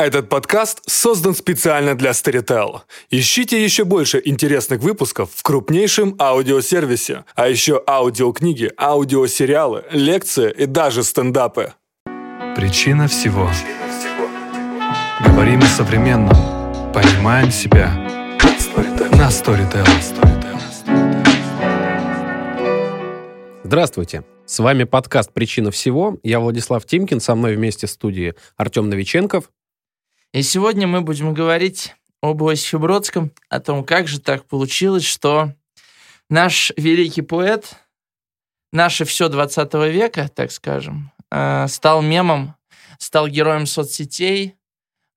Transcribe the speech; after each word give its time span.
Этот 0.00 0.30
подкаст 0.30 0.80
создан 0.86 1.34
специально 1.34 1.94
для 1.94 2.12
Storytel. 2.12 2.80
Ищите 3.10 3.62
еще 3.62 3.84
больше 3.84 4.22
интересных 4.24 4.80
выпусков 4.80 5.28
в 5.34 5.42
крупнейшем 5.42 6.16
аудиосервисе, 6.18 7.26
а 7.34 7.48
еще 7.48 7.82
аудиокниги, 7.86 8.72
аудиосериалы, 8.78 9.84
лекции 9.90 10.54
и 10.56 10.64
даже 10.64 11.04
стендапы. 11.04 11.74
Причина 12.56 13.08
всего. 13.08 13.50
Говорим 15.26 15.60
о 15.60 15.66
современном. 15.66 16.34
Понимаем 16.94 17.50
себя. 17.50 17.92
На 19.18 19.28
Storytel. 19.28 19.86
Здравствуйте. 23.64 24.24
С 24.46 24.60
вами 24.60 24.84
подкаст 24.84 25.30
«Причина 25.34 25.70
всего». 25.70 26.16
Я 26.22 26.40
Владислав 26.40 26.86
Тимкин, 26.86 27.20
со 27.20 27.34
мной 27.34 27.54
вместе 27.54 27.86
в 27.86 27.90
студии 27.90 28.34
Артем 28.56 28.88
Новиченков. 28.88 29.50
И 30.32 30.42
сегодня 30.42 30.86
мы 30.86 31.00
будем 31.00 31.34
говорить 31.34 31.96
об 32.22 32.44
Иосифе 32.44 32.78
Бродском, 32.78 33.32
о 33.48 33.58
том, 33.58 33.82
как 33.82 34.06
же 34.06 34.20
так 34.20 34.44
получилось, 34.44 35.04
что 35.04 35.54
наш 36.28 36.72
великий 36.76 37.22
поэт, 37.22 37.74
наше 38.72 39.04
все 39.04 39.28
20 39.28 39.74
века, 39.90 40.30
так 40.32 40.52
скажем, 40.52 41.10
э, 41.32 41.66
стал 41.66 42.00
мемом, 42.00 42.54
стал 42.98 43.26
героем 43.26 43.66
соцсетей, 43.66 44.54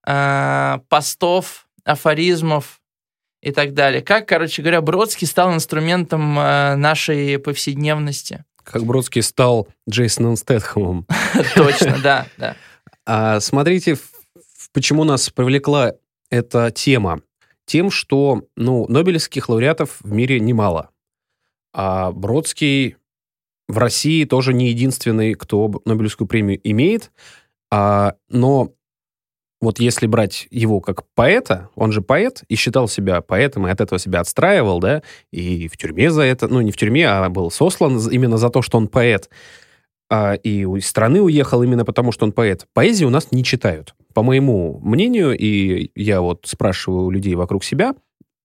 э, 0.07 0.79
постов, 0.89 1.67
афоризмов 1.85 2.81
и 3.43 3.51
так 3.51 3.75
далее. 3.75 4.01
Как, 4.01 4.27
короче 4.27 4.63
говоря, 4.63 4.81
Бродский 4.81 5.27
стал 5.27 5.53
инструментом 5.53 6.39
э, 6.39 6.75
нашей 6.75 7.37
повседневности. 7.37 8.45
Как 8.63 8.83
Бродский 8.83 9.21
стал 9.21 9.67
Джейсоном 9.87 10.37
Стэтхэмом. 10.37 11.05
Точно, 11.55 11.99
да, 12.01 12.25
да. 12.37 12.55
А, 13.05 13.39
смотрите, 13.41 13.97
Почему 14.73 15.03
нас 15.03 15.29
привлекла 15.29 15.93
эта 16.31 16.71
тема? 16.71 17.21
Тем, 17.65 17.91
что 17.91 18.47
ну, 18.57 18.87
нобелевских 18.89 19.47
лауреатов 19.47 19.99
в 20.01 20.11
мире 20.11 20.39
немало. 20.39 20.89
А 21.73 22.11
Бродский 22.11 22.97
в 23.67 23.77
России 23.77 24.25
тоже 24.25 24.53
не 24.53 24.69
единственный, 24.69 25.35
кто 25.35 25.71
Нобелевскую 25.85 26.27
премию 26.27 26.59
имеет. 26.63 27.11
А, 27.71 28.15
но 28.29 28.73
вот 29.61 29.79
если 29.79 30.07
брать 30.07 30.47
его 30.49 30.81
как 30.81 31.05
поэта, 31.13 31.69
он 31.75 31.91
же 31.91 32.01
поэт 32.01 32.43
и 32.49 32.55
считал 32.55 32.87
себя 32.87 33.21
поэтом, 33.21 33.67
и 33.67 33.71
от 33.71 33.79
этого 33.79 33.99
себя 33.99 34.19
отстраивал, 34.19 34.79
да, 34.79 35.03
и 35.31 35.67
в 35.67 35.77
тюрьме 35.77 36.11
за 36.11 36.23
это, 36.23 36.47
ну, 36.47 36.61
не 36.61 36.71
в 36.71 36.77
тюрьме, 36.77 37.07
а 37.07 37.29
был 37.29 37.49
сослан 37.49 37.97
именно 38.09 38.37
за 38.37 38.49
то, 38.49 38.61
что 38.61 38.77
он 38.77 38.87
поэт, 38.87 39.29
а, 40.09 40.33
и 40.33 40.63
из 40.63 40.87
страны 40.87 41.21
уехал 41.21 41.63
именно 41.63 41.85
потому, 41.85 42.11
что 42.11 42.25
он 42.25 42.33
поэт. 42.33 42.67
Поэзии 42.73 43.05
у 43.05 43.09
нас 43.09 43.31
не 43.31 43.43
читают 43.43 43.95
по 44.13 44.23
моему 44.23 44.79
мнению, 44.83 45.37
и 45.37 45.91
я 45.95 46.21
вот 46.21 46.45
спрашиваю 46.45 47.09
людей 47.09 47.35
вокруг 47.35 47.63
себя, 47.63 47.95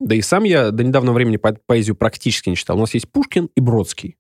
да 0.00 0.14
и 0.14 0.20
сам 0.20 0.44
я 0.44 0.70
до 0.70 0.84
недавнего 0.84 1.12
времени 1.12 1.36
по 1.36 1.52
поэзию 1.52 1.97
практически 1.97 2.48
не 2.48 2.56
читал. 2.56 2.77
У 2.77 2.80
нас 2.80 2.94
есть 2.94 3.11
Пушкин 3.11 3.50
и 3.55 3.61
Бродский. 3.61 4.16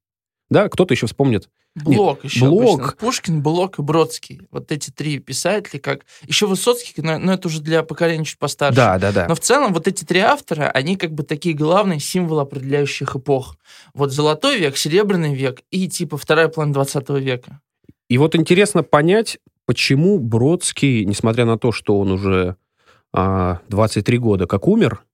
Да, 0.50 0.68
кто-то 0.68 0.94
еще 0.94 1.06
вспомнит. 1.06 1.48
Блок 1.74 2.24
Нет, 2.24 2.32
еще 2.32 2.46
Блок. 2.46 2.80
Обычно. 2.80 2.96
Пушкин, 2.98 3.42
Блок 3.42 3.78
и 3.78 3.82
Бродский. 3.82 4.40
Вот 4.50 4.72
эти 4.72 4.90
три 4.90 5.18
писателя, 5.18 5.78
как... 5.78 6.06
Еще 6.26 6.46
Высоцкий, 6.46 7.00
но, 7.02 7.18
но 7.18 7.34
это 7.34 7.48
уже 7.48 7.60
для 7.60 7.82
поколения 7.82 8.24
чуть 8.24 8.38
постарше. 8.38 8.76
Да, 8.76 8.98
да, 8.98 9.12
да. 9.12 9.26
Но 9.28 9.34
в 9.34 9.40
целом 9.40 9.72
вот 9.72 9.86
эти 9.86 10.04
три 10.04 10.20
автора, 10.20 10.70
они 10.70 10.96
как 10.96 11.12
бы 11.12 11.22
такие 11.22 11.54
главные 11.54 12.00
символы 12.00 12.42
определяющих 12.42 13.14
эпох. 13.14 13.56
Вот 13.94 14.12
Золотой 14.12 14.58
век, 14.58 14.76
Серебряный 14.76 15.34
век 15.34 15.62
и 15.70 15.88
типа 15.88 16.16
вторая 16.16 16.48
половина 16.48 16.74
20 16.74 17.08
века. 17.10 17.60
И 18.08 18.16
вот 18.18 18.34
интересно 18.34 18.82
понять, 18.82 19.38
почему 19.68 20.18
Бродский, 20.18 21.04
несмотря 21.04 21.44
на 21.44 21.58
то, 21.58 21.72
что 21.72 22.00
он 22.00 22.10
уже 22.10 22.56
а, 23.12 23.60
23 23.68 24.16
года 24.16 24.46
как 24.46 24.66
умер, 24.66 25.04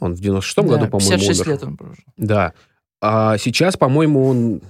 он 0.00 0.14
в 0.14 0.20
96-м 0.20 0.66
да, 0.66 0.76
году, 0.76 0.90
по-моему, 0.90 1.10
56 1.12 1.40
умер. 1.40 1.50
лет 1.50 1.62
он 1.62 1.76
прожил. 1.76 2.04
Да. 2.16 2.52
А 3.00 3.38
сейчас, 3.38 3.76
по-моему, 3.76 4.26
он 4.26 4.62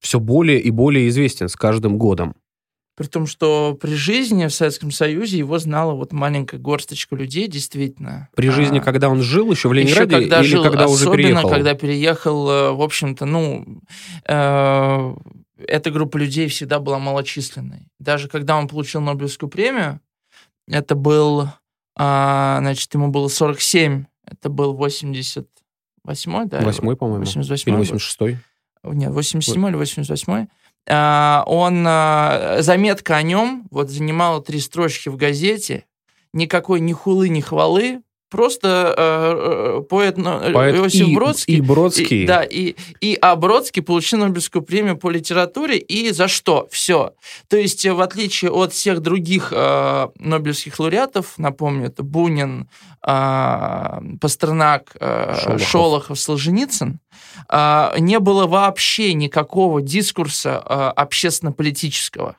все 0.00 0.18
более 0.18 0.58
и 0.58 0.70
более 0.70 1.06
известен 1.08 1.50
с 1.50 1.56
каждым 1.56 1.98
годом. 1.98 2.34
При 2.96 3.06
том, 3.08 3.26
что 3.26 3.76
при 3.78 3.94
жизни 3.94 4.46
в 4.46 4.54
Советском 4.54 4.90
Союзе 4.90 5.36
его 5.36 5.58
знала 5.58 5.92
вот 5.92 6.12
маленькая 6.12 6.56
горсточка 6.56 7.14
людей, 7.14 7.46
действительно. 7.46 8.30
При 8.34 8.48
жизни, 8.48 8.78
а, 8.78 8.80
когда 8.80 9.10
он 9.10 9.20
жил 9.20 9.50
еще 9.50 9.68
в 9.68 9.74
Ленинграде 9.74 10.16
еще 10.16 10.22
когда 10.22 10.40
или 10.40 10.46
жил, 10.46 10.62
когда 10.62 10.88
уже 10.88 11.10
переехал? 11.10 11.38
Особенно, 11.40 11.54
когда 11.54 11.74
переехал, 11.74 12.50
э, 12.50 12.72
в 12.72 12.80
общем-то, 12.80 13.26
ну, 13.26 13.66
э, 14.26 15.14
эта 15.58 15.90
группа 15.90 16.16
людей 16.16 16.48
всегда 16.48 16.80
была 16.80 16.98
малочисленной. 16.98 17.88
Даже 17.98 18.28
когда 18.28 18.56
он 18.56 18.66
получил 18.66 19.02
Нобелевскую 19.02 19.50
премию, 19.50 20.00
это 20.66 20.94
был, 20.94 21.50
а, 21.98 22.58
значит, 22.60 22.92
ему 22.94 23.08
было 23.08 23.28
47, 23.28 24.06
это 24.24 24.48
был 24.48 24.74
88-й, 24.74 26.46
да? 26.46 26.60
8 26.60 26.96
по-моему. 26.96 27.24
88 27.24 27.72
Или 27.72 27.80
86-й. 27.82 28.38
Нет, 28.84 29.10
87 29.10 29.68
или 29.68 29.74
88 29.74 30.32
а, 30.32 30.48
он, 30.88 31.84
а, 31.86 32.58
заметка 32.60 33.16
о 33.16 33.22
нем, 33.22 33.66
вот 33.70 33.90
занимала 33.90 34.40
три 34.42 34.60
строчки 34.60 35.08
в 35.08 35.16
газете, 35.16 35.84
никакой 36.32 36.80
ни 36.80 36.92
хулы, 36.92 37.28
ни 37.28 37.40
хвалы, 37.40 38.02
просто 38.36 38.94
э, 38.96 39.78
э 39.78 39.82
поэт, 39.88 40.18
э, 40.18 40.52
поэт 40.52 40.76
Иосиф 40.76 41.08
и, 41.08 41.14
Бродский. 41.14 41.56
И 41.56 41.60
Бродский. 41.62 42.22
И, 42.24 42.26
да, 42.26 42.42
и, 42.42 42.74
и 43.00 43.18
а 43.22 43.34
Бродский 43.34 43.82
получил 43.82 44.18
Нобелевскую 44.18 44.62
премию 44.62 44.98
по 44.98 45.10
литературе, 45.10 45.78
и 45.78 46.10
за 46.10 46.28
что? 46.28 46.68
Все. 46.70 47.14
То 47.48 47.56
есть, 47.56 47.86
в 47.86 48.00
отличие 48.00 48.50
от 48.50 48.74
всех 48.74 49.00
других 49.00 49.52
э, 49.52 50.08
Нобелевских 50.18 50.78
лауреатов, 50.78 51.38
напомню, 51.38 51.86
это 51.86 52.02
Бунин, 52.02 52.68
э, 53.06 54.00
Пастернак, 54.20 54.94
э, 55.00 55.34
Шолохов. 55.42 55.68
Шолохов, 55.68 56.20
Солженицын, 56.20 57.00
э, 57.48 57.94
не 57.98 58.18
было 58.18 58.46
вообще 58.46 59.14
никакого 59.14 59.80
дискурса 59.80 60.62
э, 60.62 60.92
общественно-политического. 60.94 62.36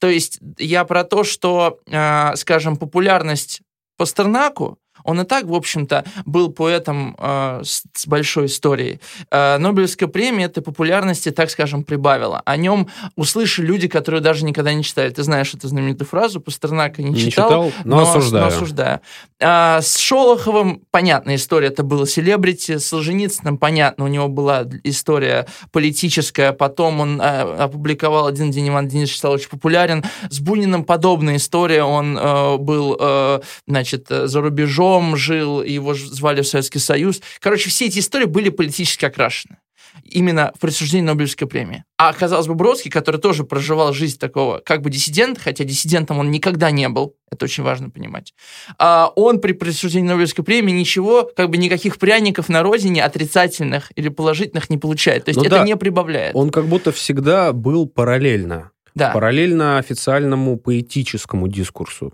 То 0.00 0.08
есть 0.08 0.40
я 0.58 0.84
про 0.84 1.04
то, 1.04 1.22
что, 1.22 1.78
э, 1.86 2.34
скажем, 2.34 2.76
популярность 2.76 3.62
Пастернаку 3.98 4.78
он 5.08 5.22
и 5.22 5.24
так, 5.24 5.46
в 5.46 5.54
общем-то, 5.54 6.04
был 6.26 6.52
поэтом 6.52 7.16
э, 7.18 7.62
с, 7.64 7.82
с 7.94 8.06
большой 8.06 8.46
историей. 8.46 9.00
Э, 9.30 9.56
Нобелевская 9.56 10.06
премия 10.06 10.44
этой 10.44 10.62
популярности, 10.62 11.30
так 11.30 11.50
скажем, 11.50 11.82
прибавила. 11.82 12.42
О 12.44 12.56
нем 12.58 12.88
услышали 13.16 13.64
люди, 13.64 13.88
которые 13.88 14.20
даже 14.20 14.44
никогда 14.44 14.74
не 14.74 14.84
читали. 14.84 15.08
Ты 15.08 15.22
знаешь 15.22 15.54
эту 15.54 15.66
знаменитую 15.66 16.06
фразу, 16.06 16.42
Пастернака 16.42 17.02
не, 17.02 17.08
не 17.08 17.20
читал, 17.30 17.48
читал 17.48 17.72
но, 17.84 17.96
но 17.96 18.02
осуждаю. 18.02 18.44
Но 18.44 18.48
осуждаю. 18.48 19.00
А, 19.40 19.80
с 19.80 19.96
Шолоховым, 19.96 20.82
понятная 20.90 21.36
история, 21.36 21.68
это 21.68 21.82
было 21.82 22.06
селебрити, 22.06 22.76
с 22.76 22.88
Солженицыным, 22.88 23.56
понятно, 23.56 24.04
у 24.04 24.08
него 24.08 24.28
была 24.28 24.66
история 24.84 25.46
политическая, 25.72 26.52
потом 26.52 27.00
он 27.00 27.20
а, 27.22 27.64
опубликовал 27.64 28.26
«Один 28.26 28.50
день 28.50 28.68
Иван 28.68 28.88
Денисович» 28.88 29.18
стал 29.18 29.32
очень 29.32 29.48
популярен. 29.48 30.04
С 30.28 30.40
Буниным 30.40 30.84
подобная 30.84 31.36
история, 31.36 31.82
он 31.82 32.18
а, 32.20 32.58
был, 32.58 32.94
а, 33.00 33.40
значит, 33.66 34.08
за 34.08 34.40
рубежом, 34.42 34.97
рубежом 34.98 35.16
жил, 35.16 35.62
его 35.62 35.94
звали 35.94 36.42
в 36.42 36.48
Советский 36.48 36.78
Союз. 36.78 37.20
Короче, 37.40 37.70
все 37.70 37.86
эти 37.86 37.98
истории 37.98 38.26
были 38.26 38.50
политически 38.50 39.04
окрашены 39.04 39.58
именно 40.04 40.52
в 40.54 40.60
присуждении 40.60 41.06
Нобелевской 41.06 41.48
премии. 41.48 41.84
А 41.98 42.10
оказалось 42.10 42.46
бы 42.46 42.54
Бродский, 42.54 42.90
который 42.90 43.20
тоже 43.20 43.44
проживал 43.44 43.92
жизнь 43.92 44.18
такого 44.18 44.58
как 44.64 44.80
бы 44.80 44.90
диссидента, 44.90 45.40
хотя 45.40 45.64
диссидентом 45.64 46.18
он 46.18 46.30
никогда 46.30 46.70
не 46.70 46.88
был, 46.88 47.16
это 47.30 47.44
очень 47.44 47.64
важно 47.64 47.90
понимать, 47.90 48.32
а 48.78 49.10
он 49.16 49.40
при 49.40 49.52
присуждении 49.52 50.08
Нобелевской 50.08 50.44
премии 50.44 50.72
ничего, 50.72 51.28
как 51.36 51.50
бы 51.50 51.56
никаких 51.56 51.98
пряников 51.98 52.48
на 52.48 52.62
родине 52.62 53.02
отрицательных 53.02 53.90
или 53.96 54.08
положительных 54.08 54.70
не 54.70 54.78
получает. 54.78 55.24
То 55.24 55.30
есть 55.30 55.38
ну 55.40 55.44
это 55.44 55.56
да, 55.56 55.64
не 55.64 55.76
прибавляет. 55.76 56.34
Он 56.36 56.50
как 56.50 56.66
будто 56.66 56.92
всегда 56.92 57.52
был 57.52 57.86
параллельно. 57.86 58.70
Да. 58.94 59.10
Параллельно 59.10 59.78
официальному 59.78 60.58
поэтическому 60.58 61.48
дискурсу, 61.48 62.12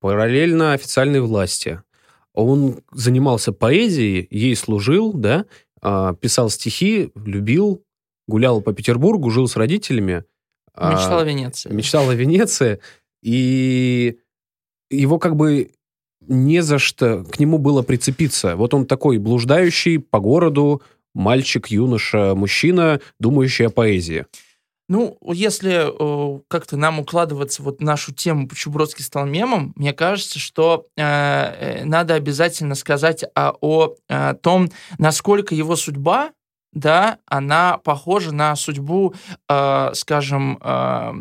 параллельно 0.00 0.72
официальной 0.72 1.20
власти 1.20 1.80
он 2.42 2.80
занимался 2.92 3.52
поэзией, 3.52 4.26
ей 4.30 4.56
служил, 4.56 5.12
да, 5.12 5.46
а, 5.80 6.14
писал 6.14 6.50
стихи, 6.50 7.10
любил, 7.14 7.82
гулял 8.26 8.60
по 8.60 8.72
Петербургу, 8.72 9.30
жил 9.30 9.48
с 9.48 9.56
родителями. 9.56 10.24
А, 10.74 10.92
мечтал 10.92 11.20
о 11.20 11.24
Венеции. 11.24 11.72
Мечтал 11.72 12.10
о 12.10 12.14
Венеции. 12.14 12.80
И 13.22 14.18
его 14.90 15.18
как 15.18 15.36
бы 15.36 15.70
не 16.26 16.62
за 16.62 16.78
что 16.78 17.24
к 17.24 17.38
нему 17.38 17.58
было 17.58 17.82
прицепиться. 17.82 18.56
Вот 18.56 18.74
он 18.74 18.86
такой 18.86 19.18
блуждающий 19.18 19.98
по 19.98 20.18
городу, 20.20 20.82
мальчик, 21.14 21.68
юноша, 21.68 22.34
мужчина, 22.34 23.00
думающий 23.20 23.66
о 23.66 23.70
поэзии. 23.70 24.26
Ну, 24.88 25.18
если 25.22 25.88
э, 25.88 26.40
как-то 26.48 26.76
нам 26.76 27.00
укладываться 27.00 27.62
вот 27.62 27.80
нашу 27.80 28.12
тему, 28.12 28.48
почему 28.48 28.74
Бродский 28.74 29.04
стал 29.04 29.26
мемом, 29.26 29.72
мне 29.76 29.92
кажется, 29.92 30.38
что 30.38 30.86
э, 30.96 31.02
э 31.02 31.84
надо 31.84 32.14
обязательно 32.14 32.74
сказать 32.74 33.24
о, 33.34 33.54
о, 33.60 33.94
о 34.08 34.34
том, 34.34 34.70
насколько 34.98 35.54
его 35.54 35.76
судьба, 35.76 36.32
да, 36.72 37.18
она 37.26 37.78
похожа 37.78 38.32
на 38.32 38.54
судьбу, 38.56 39.14
э, 39.48 39.90
скажем, 39.94 40.58
э, 40.60 41.12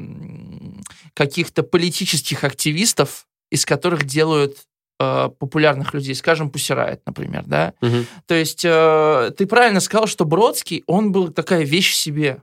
каких-то 1.14 1.64
политических 1.64 2.44
активистов 2.44 3.28
из 3.54 3.68
которых 3.68 4.06
делают 4.06 4.58
э, 5.00 5.30
популярных 5.38 5.94
людей, 5.94 6.16
скажем, 6.16 6.50
Пусирает, 6.50 7.02
например, 7.06 7.44
да. 7.46 7.74
Мгм. 7.82 8.08
То 8.26 8.34
есть 8.34 8.66
э, 8.66 9.32
ты 9.38 9.46
правильно 9.46 9.80
сказал, 9.80 10.08
что 10.08 10.26
Бродский, 10.26 10.84
он 10.88 11.12
был 11.12 11.28
такая 11.28 11.64
вещь 11.64 11.92
в 11.92 11.96
себе. 11.96 12.42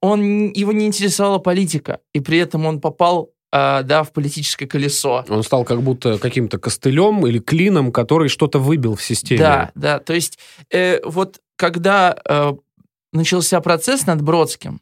Он, 0.00 0.50
его 0.52 0.72
не 0.72 0.86
интересовала 0.86 1.38
политика, 1.38 2.00
и 2.12 2.20
при 2.20 2.38
этом 2.38 2.66
он 2.66 2.80
попал, 2.80 3.30
э, 3.52 3.82
да, 3.82 4.02
в 4.04 4.12
политическое 4.12 4.66
колесо. 4.66 5.24
Он 5.28 5.42
стал 5.42 5.64
как 5.64 5.82
будто 5.82 6.18
каким-то 6.18 6.58
костылем 6.58 7.26
или 7.26 7.38
клином, 7.38 7.92
который 7.92 8.28
что-то 8.28 8.58
выбил 8.58 8.94
в 8.94 9.02
системе. 9.02 9.40
Да, 9.40 9.72
да. 9.74 9.98
То 9.98 10.14
есть 10.14 10.38
э, 10.70 11.00
вот 11.04 11.40
когда 11.56 12.16
э, 12.24 12.52
начался 13.12 13.60
процесс 13.60 14.06
над 14.06 14.22
Бродским, 14.22 14.80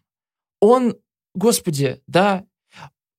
он, 0.61 0.97
господи, 1.35 2.01
да, 2.07 2.45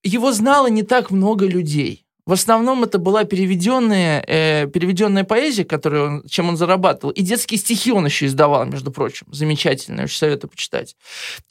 его 0.04 0.32
знало 0.32 0.68
не 0.68 0.84
так 0.84 1.12
много 1.12 1.46
людей. 1.46 2.07
В 2.28 2.34
основном 2.34 2.84
это 2.84 3.00
была 3.00 3.24
переведенная, 3.24 4.24
э, 4.28 4.68
переведенная 4.68 5.24
поэзия, 5.24 5.64
которую 5.64 6.06
он, 6.06 6.24
чем 6.28 6.50
он 6.50 6.58
зарабатывал. 6.58 7.12
И 7.14 7.22
детские 7.22 7.58
стихи 7.58 7.92
он 7.94 8.06
еще 8.06 8.26
издавал, 8.26 8.66
между 8.66 8.92
прочим. 8.92 9.28
Замечательно, 9.32 10.04
очень 10.04 10.18
советую 10.18 10.52
почитать. 10.52 10.98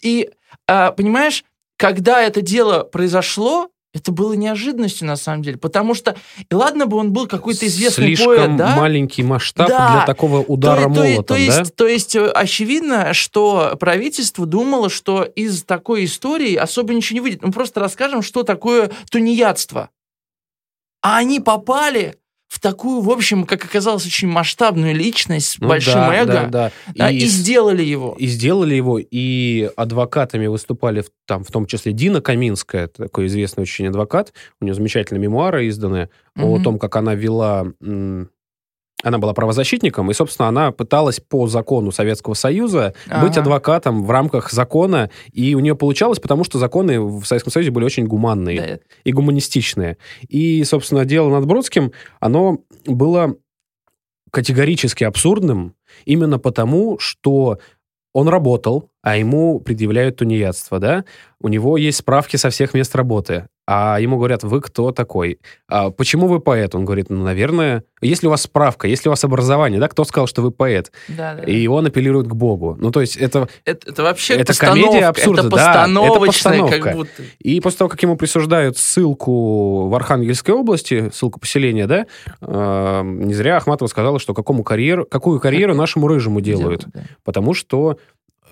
И, 0.02 0.30
а, 0.68 0.92
понимаешь, 0.92 1.44
когда 1.78 2.22
это 2.22 2.42
дело 2.42 2.82
произошло, 2.84 3.70
это 3.94 4.12
было 4.12 4.34
неожиданностью, 4.34 5.06
на 5.06 5.16
самом 5.16 5.42
деле. 5.42 5.56
Потому 5.56 5.94
что, 5.94 6.14
и 6.50 6.54
ладно 6.54 6.84
бы 6.84 6.98
он 6.98 7.10
был 7.10 7.26
какой-то 7.26 7.66
известный 7.66 8.08
Слишком 8.08 8.36
поэт, 8.36 8.56
да? 8.56 8.76
маленький 8.76 9.22
масштаб 9.22 9.68
Да. 9.68 9.92
для 9.92 10.04
такого 10.04 10.40
удара 10.40 10.82
то, 10.82 10.88
то- 10.88 11.00
молотом, 11.00 11.24
то 11.24 11.34
да? 11.34 11.40
есть, 11.40 11.74
то 11.74 11.86
есть, 11.86 12.16
э, 12.16 12.26
очевидно, 12.28 13.14
что 13.14 13.74
правительство 13.80 14.44
думало, 14.44 14.90
что 14.90 15.22
из 15.22 15.62
такой 15.62 16.04
истории 16.04 16.54
особо 16.54 16.92
ничего 16.92 17.14
не 17.14 17.20
выйдет. 17.22 17.42
Мы 17.42 17.50
просто 17.52 17.80
расскажем, 17.80 18.20
что 18.20 18.42
такое 18.42 18.90
тунеядство. 19.10 19.88
А 21.06 21.18
они 21.18 21.38
попали 21.38 22.16
в 22.48 22.58
такую, 22.58 23.00
в 23.00 23.10
общем, 23.10 23.44
как 23.44 23.64
оказалось, 23.64 24.04
очень 24.06 24.26
масштабную 24.28 24.92
личность 24.94 25.46
с 25.50 25.58
Ну 25.60 25.68
большим 25.68 25.94
да, 25.94 26.14
эго, 26.16 26.32
да, 26.32 26.46
да. 26.48 26.72
да, 26.96 27.10
и, 27.10 27.20
с- 27.26 27.30
сделали 27.30 27.84
его. 27.84 28.16
и 28.18 28.26
сделали 28.26 28.74
его, 28.74 28.98
и 28.98 29.70
адвокатами 29.76 30.46
выступали 30.48 31.02
в, 31.02 31.06
там, 31.26 31.44
в 31.44 31.50
том 31.52 31.66
числе 31.66 31.92
Дина 31.92 32.20
Каминская, 32.20 32.88
такой 32.88 33.26
известный 33.26 33.62
очень 33.62 33.86
адвокат, 33.88 34.32
у 34.60 34.64
нее 34.64 34.74
замечательные 34.74 35.20
мемуары 35.22 35.68
изданы 35.68 36.08
о 36.36 36.54
Мгм. 36.56 36.62
том, 36.64 36.78
как 36.80 36.96
она 36.96 37.14
вела... 37.14 37.66
Она 39.02 39.18
была 39.18 39.34
правозащитником, 39.34 40.10
и, 40.10 40.14
собственно, 40.14 40.48
она 40.48 40.72
пыталась 40.72 41.20
по 41.20 41.46
закону 41.46 41.92
Советского 41.92 42.34
Союза 42.34 42.94
быть 43.06 43.32
Ага. 43.32 43.40
адвокатом 43.42 44.04
в 44.04 44.10
рамках 44.10 44.50
закона, 44.50 45.10
и 45.32 45.54
у 45.54 45.60
нее 45.60 45.76
получалось, 45.76 46.18
потому 46.18 46.44
что 46.44 46.58
законы 46.58 47.00
в 47.00 47.24
Советском 47.24 47.52
Союзе 47.52 47.70
были 47.70 47.84
очень 47.84 48.06
гуманные 48.06 48.60
Да, 48.60 48.78
и 49.04 49.12
гуманистичные. 49.12 49.98
И, 50.28 50.64
собственно, 50.64 51.04
дело 51.04 51.28
над 51.28 51.46
Бродским, 51.46 51.92
оно 52.20 52.60
было 52.86 53.36
категорически 54.30 55.04
абсурдным 55.04 55.74
именно 56.04 56.38
потому, 56.38 56.98
что 56.98 57.58
он 58.12 58.28
работал, 58.28 58.90
а 59.02 59.18
ему 59.18 59.60
предъявляют 59.60 60.16
тунеядство, 60.16 60.78
да? 60.78 61.04
У 61.40 61.48
него 61.48 61.76
есть 61.76 61.98
справки 61.98 62.36
со 62.36 62.48
всех 62.48 62.72
мест 62.72 62.96
работы, 62.96 63.46
а 63.66 63.98
ему 63.98 64.16
говорят, 64.16 64.44
вы 64.44 64.60
кто 64.60 64.92
такой? 64.92 65.40
А 65.68 65.90
почему 65.90 66.28
вы 66.28 66.38
поэт? 66.38 66.74
Он 66.76 66.84
говорит, 66.84 67.10
ну, 67.10 67.24
наверное, 67.24 67.82
если 68.00 68.28
у 68.28 68.30
вас 68.30 68.42
справка, 68.42 68.86
если 68.86 69.08
у 69.08 69.12
вас 69.12 69.24
образование, 69.24 69.80
да, 69.80 69.88
кто 69.88 70.04
сказал, 70.04 70.28
что 70.28 70.40
вы 70.40 70.52
поэт? 70.52 70.92
да, 71.08 71.34
да. 71.34 71.42
И 71.42 71.66
он 71.66 71.86
апеллирует 71.86 72.28
к 72.28 72.34
Богу. 72.34 72.76
Ну, 72.78 72.92
то 72.92 73.00
есть 73.00 73.16
это... 73.16 73.48
Это, 73.64 73.90
это 73.90 74.02
вообще 74.04 74.34
Это 74.34 74.56
комедия 74.56 75.06
абсурда, 75.06 75.48
это 75.48 75.56
да, 75.56 75.86
это 76.68 76.80
как 76.80 76.94
будто. 76.94 77.22
И 77.40 77.60
после 77.60 77.78
того, 77.78 77.88
как 77.88 78.00
ему 78.02 78.16
присуждают 78.16 78.78
ссылку 78.78 79.88
в 79.88 79.94
Архангельской 79.94 80.54
области, 80.54 81.10
ссылку 81.12 81.40
поселения, 81.40 81.88
да, 81.88 82.06
э, 82.40 83.02
не 83.04 83.34
зря 83.34 83.56
Ахматова 83.56 83.88
сказала, 83.88 84.20
что 84.20 84.32
какому 84.32 84.62
карьеру, 84.62 85.06
какую 85.06 85.40
карьеру 85.40 85.74
нашему 85.74 86.06
рыжему 86.06 86.40
делают. 86.40 86.84
да. 86.92 87.02
Потому 87.24 87.52
что 87.54 87.98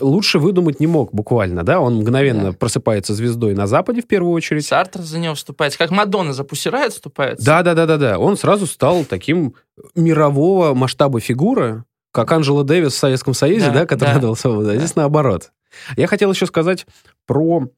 лучше 0.01 0.39
выдумать 0.39 0.81
не 0.81 0.87
мог 0.87 1.13
буквально, 1.13 1.63
да, 1.63 1.81
он 1.81 1.97
мгновенно 1.97 2.51
Да. 2.51 2.53
просыпается 2.53 3.15
звездой 3.15 3.55
на 3.55 3.67
Западе 3.67 4.03
в 4.03 4.07
первую 4.07 4.33
очередь. 4.33 4.67
Сартр 4.67 5.01
за 5.03 5.19
него 5.19 5.35
вступается. 5.35 5.79
Как 5.79 5.91
Мадонна 5.91 6.33
за 6.33 6.45
Пусирает 6.45 6.93
вступается. 6.93 7.45
Да, 7.45 7.63
да, 7.63 7.75
да, 7.75 7.87
да, 7.87 7.97
да. 7.97 8.19
Он 8.19 8.37
сразу 8.37 8.67
стал 8.67 9.05
таким 9.05 9.55
мирового 9.95 10.75
масштаба 10.75 11.21
фигуры, 11.21 11.85
как 12.13 12.31
Анджела 12.33 12.65
Дэвис 12.65 12.93
в 12.93 12.97
Советском 12.99 13.35
Союзе, 13.35 13.67
Да, 13.69 13.73
да, 13.81 13.87
который 13.87 14.15
да, 14.15 14.21
дал 14.21 14.37
свободу. 14.37 14.67
Да. 14.69 14.77
здесь 14.77 14.97
наоборот. 14.97 15.51
Я 15.97 16.07
хотел 16.07 16.31
еще 16.33 16.47
сказать 16.47 16.87
про 17.27 17.69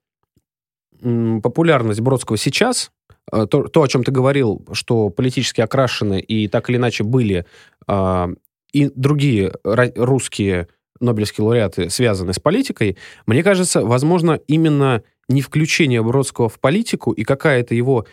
популярность 1.42 2.00
Бродского 2.00 2.36
сейчас. 2.36 2.90
Э, 3.32 3.46
То, 3.46 3.64
то, 3.64 3.82
о 3.82 3.88
чем 3.88 4.04
ты 4.04 4.12
говорил, 4.12 4.64
что 4.72 5.10
политически 5.10 5.60
окрашены 5.60 6.20
и 6.20 6.48
так 6.48 6.70
или 6.70 6.76
иначе 6.76 7.04
были 7.04 7.44
а, 7.86 8.28
и 8.72 8.90
другие 8.94 9.52
русские 9.64 10.68
Нобелевские 11.00 11.44
лауреаты 11.44 11.90
связаны 11.90 12.32
с 12.32 12.38
политикой, 12.38 12.96
мне 13.26 13.42
кажется, 13.42 13.82
возможно, 13.82 14.40
именно 14.46 15.02
не 15.28 15.42
включение 15.42 16.02
Бродского 16.02 16.48
в 16.48 16.60
политику 16.60 17.12
и 17.12 17.24
какая-то 17.24 17.74
его 17.74 18.06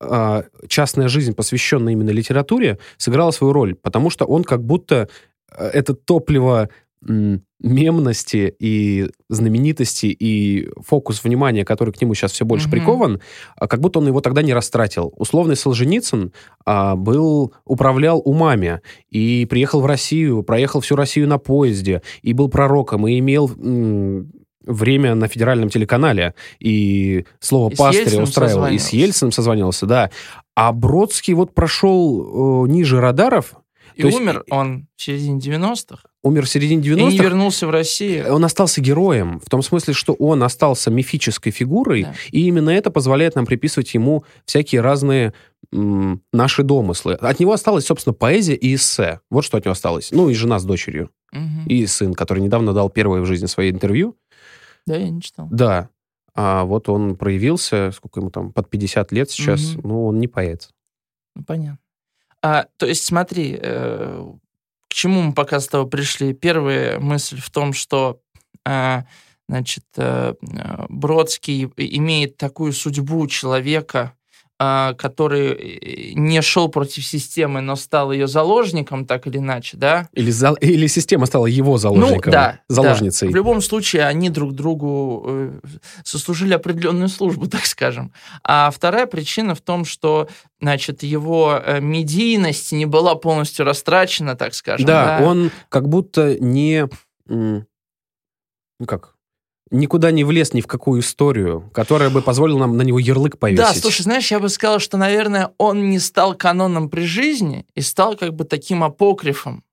а, 0.00 0.44
частная 0.66 1.08
жизнь, 1.08 1.34
посвященная 1.34 1.92
именно 1.92 2.10
литературе, 2.10 2.78
сыграла 2.96 3.30
свою 3.30 3.52
роль, 3.52 3.74
потому 3.74 4.10
что 4.10 4.24
он 4.24 4.42
как 4.42 4.64
будто 4.64 5.08
э, 5.50 5.66
это 5.68 5.94
топливо 5.94 6.70
мемности 7.60 8.54
и 8.58 9.08
знаменитости 9.28 10.06
и 10.06 10.68
фокус 10.86 11.22
внимания, 11.22 11.64
который 11.64 11.92
к 11.92 12.00
нему 12.00 12.14
сейчас 12.14 12.32
все 12.32 12.44
больше 12.44 12.66
Мгм. 12.68 12.72
прикован, 12.72 13.20
а 13.56 13.66
как 13.68 13.80
будто 13.80 14.00
он 14.00 14.06
его 14.08 14.20
тогда 14.20 14.42
не 14.42 14.52
растратил. 14.54 15.12
Условный 15.16 15.56
Солженицын 15.56 16.32
а, 16.64 16.96
был, 16.96 17.54
управлял 17.64 18.20
умами 18.24 18.80
и 19.10 19.46
приехал 19.48 19.80
в 19.80 19.86
Россию, 19.86 20.42
проехал 20.42 20.80
всю 20.80 20.96
Россию 20.96 21.28
на 21.28 21.38
поезде 21.38 22.02
и 22.22 22.32
был 22.32 22.48
пророком, 22.48 23.06
и 23.06 23.18
имел 23.18 23.48
м, 23.50 24.32
время 24.64 25.14
на 25.14 25.26
федеральном 25.28 25.68
телеканале, 25.70 26.34
и 26.60 27.24
слово 27.40 27.72
И 27.72 27.76
пастыря 27.76 28.22
устраивал, 28.22 28.66
и 28.68 28.78
с. 28.78 28.90
Ельциным 28.90 29.32
созванивался, 29.32 29.86
да. 29.86 30.10
А 30.54 30.72
Бродский 30.72 31.34
вот 31.34 31.54
прошел 31.54 32.64
э, 32.66 32.68
ниже 32.68 33.00
радаров, 33.00 33.54
И 33.96 34.02
то 34.02 34.08
есть- 34.08 34.20
умер 34.20 34.44
он 34.50 34.86
в 34.96 35.02
середине 35.02 35.38
90-х. 35.40 36.02
Умер 36.22 36.46
в 36.46 36.48
середине 36.48 36.82
И 36.86 36.90
не 36.90 36.96
90-х, 37.16 37.22
вернулся 37.24 37.66
в 37.66 37.70
Россию. 37.70 38.32
он 38.34 38.44
остался 38.44 38.80
героем, 38.80 39.40
в 39.40 39.48
том 39.50 39.62
смысле, 39.62 39.92
что 39.94 40.12
он 40.14 40.42
остался 40.42 40.90
мифической 40.90 41.50
фигурой, 41.52 42.04
Да. 42.04 42.14
и 42.30 42.46
именно 42.46 42.70
это 42.70 42.90
позволяет 42.90 43.34
нам 43.34 43.44
приписывать 43.46 43.92
ему 43.94 44.24
всякие 44.44 44.80
разные 44.82 45.32
м, 45.72 46.20
наши 46.32 46.62
домыслы. 46.62 47.14
От 47.14 47.40
него 47.40 47.52
осталась, 47.52 47.86
собственно, 47.86 48.12
поэзия 48.14 48.54
и 48.54 48.74
эссе. 48.74 49.20
Вот 49.30 49.44
что 49.44 49.56
от 49.58 49.64
него 49.64 49.72
осталось. 49.72 50.10
Ну, 50.12 50.28
и 50.28 50.34
жена 50.34 50.58
с 50.58 50.64
дочерью. 50.64 51.10
Мгм. 51.32 51.66
И 51.66 51.86
сын, 51.86 52.12
который 52.14 52.40
недавно 52.42 52.72
дал 52.74 52.90
первое 52.90 53.20
в 53.22 53.26
жизни 53.26 53.46
свое 53.46 53.70
интервью. 53.70 54.16
Да, 54.86 54.96
я 54.96 55.08
не 55.08 55.22
читал. 55.22 55.48
Да. 55.50 55.88
А 56.34 56.64
вот 56.64 56.88
он 56.88 57.16
проявился, 57.16 57.90
сколько 57.94 58.20
ему 58.20 58.30
там, 58.30 58.52
под 58.52 58.68
50 58.70 59.12
лет 59.12 59.30
сейчас. 59.30 59.74
Мгм. 59.76 59.88
Ну, 59.88 60.06
он 60.06 60.18
не 60.18 60.28
поэт. 60.28 60.68
Ну, 61.34 61.44
понятно. 61.44 61.78
А, 62.42 62.66
то 62.76 62.86
есть, 62.86 63.04
смотри, 63.04 63.56
э, 63.60 64.26
к 64.92 64.94
чему 64.94 65.22
мы 65.22 65.32
пока 65.32 65.58
с 65.58 65.68
тобой 65.68 65.88
пришли? 65.88 66.34
Первая 66.34 67.00
мысль 67.00 67.40
в 67.40 67.48
том, 67.48 67.72
что 67.72 68.20
а, 68.62 69.06
значит, 69.48 69.86
э, 69.96 70.34
э, 70.38 70.84
Бродский 70.90 71.64
имеет 71.78 72.36
такую 72.36 72.74
судьбу 72.74 73.26
человека, 73.26 74.12
который 74.96 75.52
э, 75.52 76.12
не 76.14 76.40
шел 76.42 76.68
против 76.68 77.04
системы, 77.04 77.60
но 77.60 77.76
стал 77.76 78.12
ее 78.12 78.26
заложником, 78.26 79.06
так 79.06 79.26
или 79.26 79.38
иначе, 79.38 79.76
да? 79.76 80.08
Или, 80.12 80.30
зал- 80.30 80.56
или 80.60 80.86
система 80.86 81.26
стала 81.26 81.46
его 81.46 81.78
заложником, 81.78 82.22
Ну, 82.26 82.32
да, 82.32 82.60
заложницей. 82.68 83.28
да. 83.28 83.32
В 83.32 83.36
любом 83.36 83.60
случае, 83.62 84.06
они 84.06 84.30
друг 84.30 84.52
другу 84.52 85.24
э, 85.26 85.60
сослужили 86.04 86.54
определенную 86.54 87.08
службу, 87.08 87.46
так 87.48 87.66
скажем. 87.66 88.12
А 88.44 88.70
вторая 88.70 89.06
причина 89.06 89.54
в 89.54 89.60
том, 89.60 89.84
что, 89.84 90.28
значит, 90.60 91.02
его 91.02 91.60
э, 91.64 91.80
медийность 91.80 92.72
не 92.72 92.86
была 92.86 93.14
полностью 93.14 93.64
растрачена, 93.64 94.36
так 94.36 94.54
скажем. 94.54 94.86
Да, 94.86 95.20
он 95.22 95.50
как 95.68 95.88
будто 95.88 96.38
не... 96.38 96.88
Ну 97.28 98.86
как? 98.86 99.11
Никуда 99.72 100.10
не 100.10 100.22
влез 100.22 100.52
ни 100.52 100.60
в 100.60 100.66
какую 100.66 101.00
историю, 101.00 101.70
которая 101.72 102.10
бы 102.10 102.20
позволила 102.20 102.58
нам 102.58 102.76
на 102.76 102.82
него 102.82 102.98
ярлык 102.98 103.38
повесить. 103.38 103.64
Да, 103.64 103.72
слушай, 103.72 104.02
знаешь, 104.02 104.30
я 104.30 104.38
бы 104.38 104.50
сказал, 104.50 104.80
что, 104.80 104.98
наверное, 104.98 105.52
он 105.56 105.88
не 105.88 105.98
стал 105.98 106.34
каноном 106.34 106.90
при 106.90 107.06
жизни 107.06 107.64
и 107.74 107.80
стал 107.80 108.14
как 108.16 108.34
бы 108.34 108.44
таким 108.44 108.84
апокрифом. 108.84 109.64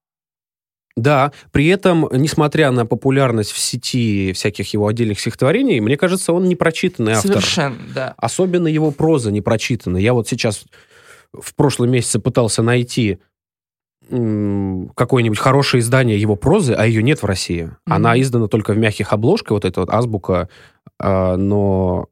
Да, 0.96 1.32
при 1.52 1.66
этом, 1.66 2.08
несмотря 2.12 2.70
на 2.70 2.86
популярность 2.86 3.52
в 3.52 3.58
сети 3.58 4.32
всяких 4.32 4.72
его 4.72 4.86
отдельных 4.86 5.20
стихотворений, 5.20 5.80
мне 5.80 5.98
кажется, 5.98 6.32
он 6.32 6.48
не 6.48 6.56
прочитанный 6.56 7.12
автор. 7.12 7.32
Совершенно, 7.32 7.78
да. 7.94 8.14
Особенно 8.16 8.68
его 8.68 8.90
проза 8.92 9.30
не 9.30 9.42
прочитана. 9.42 9.98
Я 9.98 10.14
вот 10.14 10.26
сейчас 10.26 10.64
в 11.32 11.54
прошлом 11.54 11.90
месяце 11.90 12.20
пытался 12.20 12.62
найти 12.62 13.18
какое-нибудь 14.10 15.38
хорошее 15.38 15.80
издание 15.80 16.20
его 16.20 16.36
прозы, 16.36 16.74
а 16.74 16.86
ее 16.86 17.02
нет 17.02 17.22
в 17.22 17.26
России. 17.26 17.70
Она 17.86 18.20
издана 18.20 18.48
только 18.48 18.72
в 18.72 18.78
мягких 18.78 19.12
обложках, 19.12 19.52
вот 19.52 19.64
эта 19.64 19.80
вот 19.80 19.90
азбука, 19.90 20.48
а, 20.98 21.36
но 21.36 22.08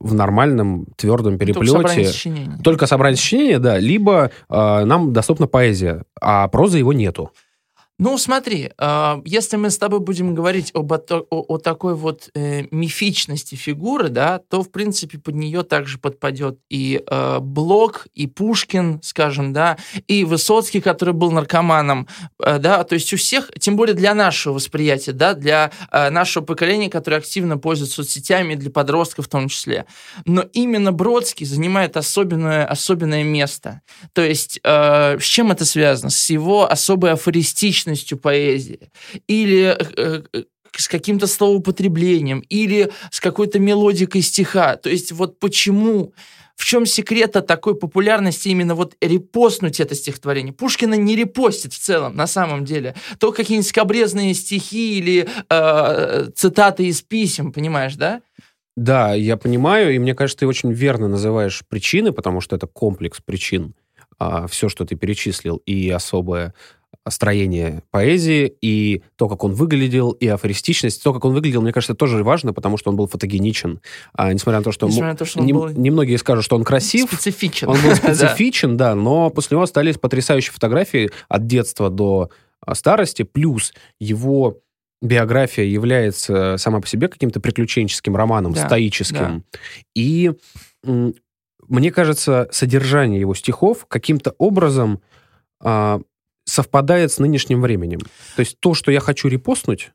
в 0.00 0.14
нормальном 0.14 0.86
твердом 0.96 1.38
Только 1.38 1.52
собрание 1.52 1.82
переплете. 1.84 2.12
сочинений. 2.12 2.62
Только 2.64 2.86
собрание 2.86 3.16
сочинения, 3.16 3.58
да, 3.58 3.78
либо 3.78 4.30
э, 4.48 4.84
нам 4.84 5.12
доступна 5.12 5.46
поэзия, 5.46 6.04
а 6.18 6.48
прозы 6.48 6.78
его 6.78 6.94
нету. 6.94 7.32
Ну, 8.02 8.16
смотри, 8.16 8.72
э, 8.78 9.22
если 9.26 9.58
мы 9.58 9.68
с 9.68 9.76
тобой 9.76 10.00
будем 10.00 10.34
говорить 10.34 10.70
об, 10.72 10.90
о, 10.90 11.26
о 11.28 11.58
такой 11.58 11.94
вот 11.94 12.30
э, 12.34 12.62
мифичности 12.70 13.56
фигуры, 13.56 14.08
да, 14.08 14.40
то, 14.48 14.62
в 14.62 14.70
принципе, 14.70 15.18
под 15.18 15.34
нее 15.34 15.64
также 15.64 15.98
подпадет 15.98 16.58
и 16.70 17.02
э, 17.06 17.38
Блок, 17.40 18.06
и 18.14 18.26
Пушкин, 18.26 19.00
скажем, 19.02 19.52
да, 19.52 19.76
и 20.06 20.24
Высоцкий, 20.24 20.80
который 20.80 21.12
был 21.12 21.30
наркоманом, 21.30 22.08
э, 22.42 22.58
да, 22.58 22.84
то 22.84 22.94
есть 22.94 23.12
у 23.12 23.18
всех, 23.18 23.50
тем 23.60 23.76
более 23.76 23.94
для 23.94 24.14
нашего 24.14 24.54
восприятия, 24.54 25.12
да, 25.12 25.34
для 25.34 25.70
э, 25.90 26.08
нашего 26.08 26.42
поколения, 26.42 26.88
которое 26.88 27.18
активно 27.18 27.58
пользуется 27.58 27.96
соцсетями, 27.96 28.54
для 28.54 28.70
подростков 28.70 29.26
в 29.26 29.28
том 29.28 29.50
числе. 29.50 29.84
Но 30.24 30.40
именно 30.54 30.90
Бродский 30.90 31.44
занимает 31.44 31.98
особенное, 31.98 32.64
особенное 32.64 33.24
место. 33.24 33.82
То 34.14 34.22
есть 34.22 34.58
э, 34.64 35.18
с 35.20 35.24
чем 35.24 35.52
это 35.52 35.66
связано? 35.66 36.08
С 36.08 36.30
его 36.30 36.66
особой 36.66 37.12
афористичностью 37.12 37.89
поэзии 38.16 38.90
или 39.26 39.76
э, 39.96 40.22
э, 40.32 40.42
с 40.76 40.88
каким-то 40.88 41.26
словоупотреблением 41.26 42.40
или 42.48 42.90
с 43.10 43.20
какой-то 43.20 43.58
мелодикой 43.58 44.22
стиха. 44.22 44.76
То 44.76 44.90
есть 44.90 45.12
вот 45.12 45.38
почему 45.38 46.12
в 46.60 46.64
чем 46.66 46.84
секрет 46.84 47.32
такой 47.46 47.74
популярности 47.74 48.48
именно 48.48 48.74
вот 48.74 48.94
репостнуть 49.00 49.80
это 49.80 49.94
стихотворение? 49.94 50.52
Пушкина 50.52 50.92
не 50.92 51.16
репостит 51.16 51.72
в 51.72 51.78
целом, 51.78 52.14
на 52.14 52.26
самом 52.26 52.66
деле. 52.66 52.94
То 53.18 53.32
какие-нибудь 53.32 53.68
скобрезные 53.68 54.34
стихи 54.34 54.98
или 54.98 55.26
э, 55.48 56.30
цитаты 56.34 56.84
из 56.84 57.00
писем, 57.00 57.52
понимаешь, 57.52 57.96
да? 57.96 58.20
Да, 58.76 59.14
я 59.14 59.38
понимаю, 59.38 59.94
и 59.94 59.98
мне 59.98 60.14
кажется, 60.14 60.40
ты 60.40 60.46
очень 60.46 60.70
верно 60.70 61.08
называешь 61.08 61.62
причины, 61.66 62.12
потому 62.12 62.42
что 62.42 62.56
это 62.56 62.66
комплекс 62.66 63.20
причин. 63.24 63.74
А, 64.18 64.46
все, 64.46 64.68
что 64.68 64.84
ты 64.84 64.96
перечислил, 64.96 65.62
и 65.64 65.88
особое 65.88 66.52
строение 67.08 67.82
поэзии, 67.90 68.52
и 68.60 69.02
то, 69.16 69.28
как 69.28 69.42
он 69.44 69.52
выглядел, 69.54 70.10
и 70.12 70.26
афористичность. 70.26 71.02
То, 71.02 71.12
как 71.12 71.24
он 71.24 71.32
выглядел, 71.32 71.62
мне 71.62 71.72
кажется, 71.72 71.94
тоже 71.94 72.22
важно, 72.22 72.52
потому 72.52 72.76
что 72.76 72.90
он 72.90 72.96
был 72.96 73.06
фотогеничен. 73.06 73.80
А, 74.12 74.32
несмотря 74.32 74.58
на 74.58 74.64
то, 74.64 74.72
что... 74.72 74.86
Несмотря 74.86 75.12
на 75.12 75.16
то, 75.16 75.24
что 75.24 75.40
он 75.40 75.46
не- 75.46 75.52
был 75.52 75.68
Немногие 75.68 76.18
скажут, 76.18 76.44
что 76.44 76.56
он 76.56 76.64
красив, 76.64 77.08
специфичен. 77.10 77.68
он 77.68 77.80
был 77.80 77.94
специфичен, 77.94 78.76
да, 78.76 78.94
но 78.94 79.30
после 79.30 79.54
него 79.54 79.62
остались 79.62 79.98
потрясающие 79.98 80.52
фотографии 80.52 81.10
от 81.28 81.46
детства 81.46 81.90
до 81.90 82.30
а, 82.60 82.74
старости, 82.74 83.22
плюс 83.22 83.72
его 83.98 84.58
биография 85.02 85.64
является 85.64 86.56
сама 86.58 86.80
по 86.80 86.86
себе 86.86 87.08
каким-то 87.08 87.40
приключенческим 87.40 88.14
романом, 88.16 88.52
Да, 88.52 88.66
стоическим. 88.66 89.44
И 89.94 90.32
мне 90.82 91.92
кажется, 91.92 92.48
содержание 92.50 93.20
его 93.20 93.34
стихов 93.34 93.86
каким-то 93.88 94.34
образом 94.38 95.00
а, 95.62 96.00
совпадает 96.50 97.12
с 97.12 97.18
нынешним 97.18 97.62
временем. 97.62 98.00
То 98.36 98.40
есть 98.40 98.58
то, 98.60 98.74
что 98.74 98.90
я 98.90 99.00
хочу 99.00 99.28
репостнуть, 99.28 99.92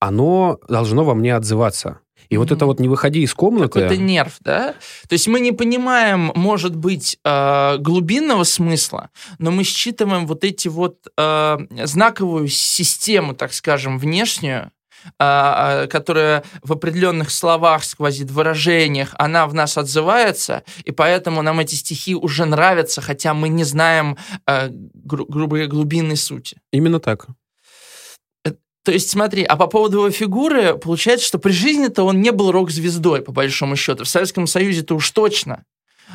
оно 0.00 0.60
должно 0.68 1.04
во 1.04 1.14
мне 1.14 1.34
отзываться. 1.34 2.00
И 2.28 2.36
вот 2.36 2.52
это 2.52 2.66
вот 2.66 2.78
не 2.78 2.88
выходи 2.88 3.22
из 3.22 3.32
комнаты... 3.32 3.80
какой-то 3.80 3.96
нерв, 3.96 4.36
да? 4.40 4.74
То 5.08 5.14
есть 5.14 5.28
мы 5.28 5.40
не 5.40 5.52
понимаем, 5.52 6.30
может 6.34 6.76
быть, 6.76 7.18
э, 7.24 7.78
глубинного 7.78 8.44
смысла, 8.44 9.10
но 9.38 9.50
мы 9.50 9.64
считываем 9.64 10.26
вот 10.26 10.44
эти 10.44 10.68
вот 10.68 11.06
э, 11.16 11.58
знаковую 11.84 12.48
систему, 12.48 13.34
так 13.34 13.54
скажем, 13.54 13.98
внешнюю, 13.98 14.70
которая 15.16 16.44
в 16.62 16.72
определенных 16.72 17.30
словах 17.30 17.84
сквозит, 17.84 18.30
в 18.30 18.34
выражениях, 18.34 19.14
она 19.18 19.46
в 19.46 19.54
нас 19.54 19.78
отзывается, 19.78 20.62
и 20.84 20.90
поэтому 20.90 21.42
нам 21.42 21.60
эти 21.60 21.74
стихи 21.74 22.14
уже 22.14 22.44
нравятся, 22.44 23.00
хотя 23.00 23.34
мы 23.34 23.48
не 23.48 23.64
знаем, 23.64 24.16
э, 24.46 24.68
гру- 24.70 25.26
грубо 25.26 25.56
говоря, 25.56 25.66
глубинной 25.66 26.16
сути. 26.16 26.60
Именно 26.72 27.00
так. 27.00 27.26
То 28.84 28.92
есть, 28.92 29.10
смотри, 29.10 29.42
а 29.42 29.56
по 29.56 29.66
поводу 29.66 29.98
его 29.98 30.10
фигуры, 30.10 30.78
получается, 30.78 31.26
что 31.26 31.38
при 31.38 31.52
жизни-то 31.52 32.04
он 32.04 32.22
не 32.22 32.32
был 32.32 32.50
рок-звездой, 32.50 33.20
по 33.20 33.32
большому 33.32 33.76
счету. 33.76 34.04
В 34.04 34.08
Советском 34.08 34.46
Союзе-то 34.46 34.94
уж 34.94 35.10
точно. 35.10 35.64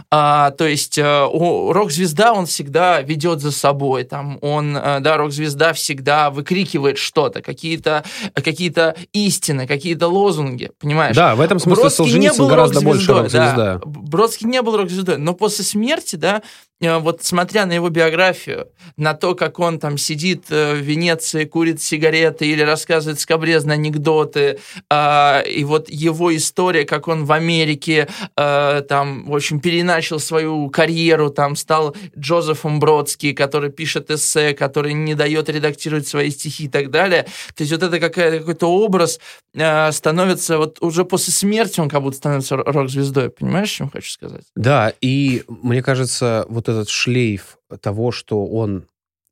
А, 0.10 0.52
то 0.52 0.68
есть 0.68 0.98
э, 0.98 1.28
рок-звезда, 1.32 2.34
он 2.34 2.46
всегда 2.46 3.02
ведет 3.02 3.42
за 3.42 3.52
собой, 3.52 4.04
там, 4.04 4.38
он, 4.42 4.76
э, 4.76 5.00
да, 5.00 5.18
рок-звезда 5.18 5.74
всегда 5.74 6.30
выкрикивает 6.30 6.98
что-то, 6.98 7.42
какие-то 7.42 8.06
какие 8.34 8.74
истины, 9.14 9.68
какие-то 9.68 10.08
лозунги, 10.08 10.72
понимаешь? 10.80 11.16
Да, 11.16 11.36
в 11.36 11.42
этом 11.42 11.60
смысле 11.60 11.84
Бродский 11.84 12.04
не 12.06 12.10
Солженицын 12.10 12.38
был 12.38 12.48
гораздо 12.48 12.82
больше 12.82 13.14
рок-звездой, 13.14 13.56
да. 13.56 13.82
Бродский 13.84 14.48
не 14.48 14.62
был 14.62 14.78
рок-звездой, 14.78 15.18
но 15.18 15.34
после 15.34 15.66
смерти, 15.66 16.16
да, 16.16 16.42
вот 16.82 17.24
смотря 17.24 17.66
на 17.66 17.74
его 17.74 17.90
биографию, 17.90 18.68
на 18.98 19.14
то, 19.14 19.36
как 19.36 19.60
он 19.60 19.80
там 19.80 19.98
сидит 19.98 20.46
э, 20.50 20.74
в 20.74 20.80
Венеции, 20.80 21.46
курит 21.46 21.82
сигареты 21.82 22.46
или 22.46 22.62
рассказывает 22.62 23.20
скобрезные 23.20 23.76
анекдоты, 23.76 24.60
а, 24.90 25.42
и 25.42 25.64
вот 25.64 25.90
его 25.90 26.36
история, 26.36 26.86
как 26.86 27.08
он 27.08 27.26
в 27.26 27.32
Америке 27.32 28.08
э, 28.36 28.82
там, 28.88 29.26
в 29.26 29.36
общем, 29.36 29.60
переначал 29.60 30.20
свою 30.20 30.70
карьеру, 30.70 31.30
там 31.30 31.56
стал 31.56 31.96
Джозефом 32.18 32.80
Бродский, 32.80 33.34
который 33.34 33.72
пишет 33.72 34.12
эссе, 34.12 34.54
который 34.54 34.94
не 34.94 35.16
дает 35.16 35.50
редактировать 35.50 36.08
свои 36.08 36.32
стихи 36.32 36.66
и 36.66 36.70
так 36.70 36.90
далее. 36.90 37.24
То 37.56 37.64
есть 37.64 37.72
вот 37.72 37.84
это 37.84 38.00
какой-то 38.00 38.68
образ 38.68 39.20
э, 39.54 39.92
становится, 39.92 40.58
вот 40.58 40.82
уже 40.82 41.06
после 41.06 41.32
смерти 41.34 41.80
он 41.80 41.90
как 41.90 42.02
будто 42.02 42.18
становится 42.18 42.58
рок-звездой, 42.58 43.30
понимаешь, 43.30 43.70
что 43.70 43.86
я 43.86 43.90
хочу 43.90 44.12
сказать? 44.12 44.44
Да, 44.56 44.92
и 45.00 45.44
мне 45.48 45.82
кажется, 45.82 46.46
вот 46.50 46.63
этот 46.70 46.90
шлейф 46.90 47.58
того, 47.82 48.12
что 48.12 48.46
он 48.46 48.88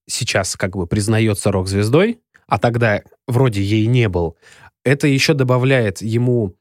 сейчас 0.07 0.55
как 0.55 0.75
бы 0.75 0.87
признается 0.87 1.51
рок-звездой, 1.51 2.21
а 2.47 2.59
тогда 2.59 3.01
вроде 3.27 3.61
ей 3.61 3.85
не 3.87 4.09
был, 4.09 4.37
это 4.83 5.07
еще 5.07 5.33
добавляет 5.33 6.01
ему 6.01 6.55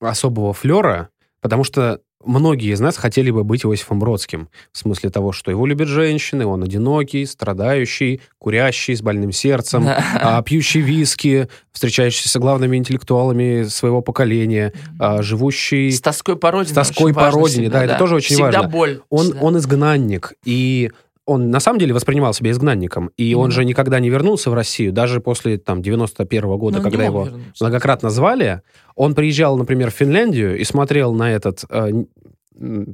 особого 0.00 0.52
флера, 0.52 1.10
потому 1.40 1.64
что 1.64 2.00
многие 2.26 2.72
из 2.72 2.80
нас 2.80 2.96
хотели 2.96 3.30
бы 3.30 3.44
быть 3.44 3.64
Иосифом 3.64 3.98
Бродским. 3.98 4.48
В 4.72 4.78
смысле 4.78 5.10
того, 5.10 5.32
что 5.32 5.50
его 5.50 5.66
любят 5.66 5.88
женщины, 5.88 6.44
он 6.44 6.62
одинокий, 6.62 7.24
страдающий, 7.24 8.20
курящий, 8.38 8.94
с 8.94 9.02
больным 9.02 9.32
сердцем, 9.32 9.86
а, 9.88 10.42
пьющий 10.42 10.80
виски, 10.80 11.48
встречающийся 11.72 12.28
с 12.28 12.36
главными 12.36 12.76
интеллектуалами 12.76 13.64
своего 13.64 14.02
поколения, 14.02 14.72
а, 14.98 15.22
живущий... 15.22 15.90
С 15.90 16.00
тоской 16.00 16.36
по 16.36 16.50
родине. 16.50 16.72
С 16.72 16.74
тоской 16.74 17.14
по 17.14 17.30
родине, 17.30 17.70
да, 17.70 17.84
это 17.84 17.96
тоже 17.96 18.16
очень 18.16 18.34
всегда 18.34 18.62
важно. 18.62 18.68
боль. 18.68 19.00
Он, 19.08 19.26
всегда. 19.26 19.40
он 19.40 19.58
изгнанник, 19.58 20.32
и 20.44 20.90
он 21.26 21.50
на 21.50 21.60
самом 21.60 21.78
деле 21.80 21.92
воспринимал 21.92 22.32
себя 22.32 22.50
изгнанником, 22.52 23.10
и 23.16 23.34
он 23.34 23.46
Мгм. 23.46 23.50
же 23.52 23.64
никогда 23.64 24.00
не 24.00 24.08
вернулся 24.10 24.50
в 24.50 24.54
Россию, 24.54 24.92
даже 24.92 25.20
после 25.20 25.58
там 25.58 25.82
91 25.82 26.56
года, 26.56 26.78
Но 26.78 26.84
он 26.84 26.90
когда 26.90 27.04
его 27.04 27.24
вернуться. 27.24 27.64
многократно 27.64 28.10
звали. 28.10 28.62
Он 28.94 29.14
приезжал, 29.14 29.58
например, 29.58 29.90
в 29.90 29.94
Финляндию 29.94 30.58
и 30.58 30.64
смотрел 30.64 31.12
на 31.12 31.32
этот 31.32 31.64
э, 31.68 31.90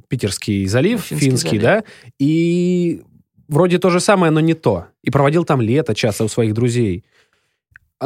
Питерский 0.08 0.66
залив, 0.66 1.00
Финский 1.02 1.26
финский, 1.30 1.48
залив. 1.60 1.62
да, 1.62 1.84
и 2.18 3.02
вроде 3.48 3.78
то 3.78 3.90
же 3.90 4.00
самое, 4.00 4.32
но 4.32 4.40
не 4.40 4.54
то. 4.54 4.86
И 5.02 5.10
проводил 5.10 5.44
там 5.44 5.60
лето 5.60 5.94
часто 5.94 6.24
у 6.24 6.28
своих 6.28 6.52
друзей. 6.54 7.04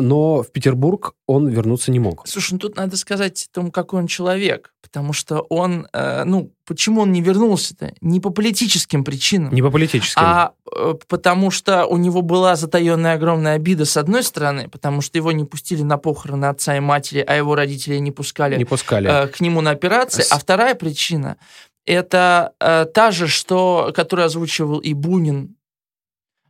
Но 0.00 0.42
в 0.42 0.50
Петербург 0.52 1.14
он 1.26 1.48
вернуться 1.48 1.90
не 1.90 1.98
мог. 1.98 2.26
Слушай, 2.26 2.54
ну 2.54 2.58
тут 2.58 2.76
надо 2.76 2.96
сказать 2.96 3.48
о 3.50 3.54
том, 3.54 3.70
какой 3.70 4.00
он 4.00 4.06
человек, 4.06 4.72
потому 4.82 5.12
что 5.12 5.40
он, 5.48 5.86
э, 5.92 6.24
ну, 6.24 6.52
почему 6.66 7.00
он 7.02 7.12
не 7.12 7.20
вернулся-то? 7.22 7.92
Не 8.00 8.20
по 8.20 8.30
политическим 8.30 9.04
причинам. 9.04 9.52
Не 9.54 9.62
по 9.62 9.70
политическим. 9.70 10.22
А 10.24 10.52
э, 10.74 10.94
потому 11.08 11.50
что 11.50 11.86
у 11.86 11.96
него 11.96 12.22
была 12.22 12.56
затаенная 12.56 13.14
огромная 13.14 13.54
обида 13.54 13.84
с 13.84 13.96
одной 13.96 14.22
стороны, 14.22 14.68
потому 14.68 15.00
что 15.00 15.18
его 15.18 15.32
не 15.32 15.44
пустили 15.44 15.82
на 15.82 15.98
похороны 15.98 16.46
отца 16.46 16.76
и 16.76 16.80
матери, 16.80 17.24
а 17.26 17.34
его 17.34 17.54
родители 17.54 17.96
не 17.98 18.12
пускали 18.12 18.56
не 18.56 18.64
пускали. 18.64 19.08
э, 19.10 19.28
к 19.28 19.40
нему 19.40 19.60
на 19.60 19.70
операции. 19.70 20.22
С- 20.22 20.32
А 20.32 20.38
вторая 20.38 20.74
причина 20.74 21.36
это 21.84 22.52
э, 22.60 22.84
та 22.86 23.10
же, 23.12 23.28
что, 23.28 23.92
которую 23.94 24.26
озвучивал 24.26 24.78
и 24.78 24.92
Бунин, 24.92 25.56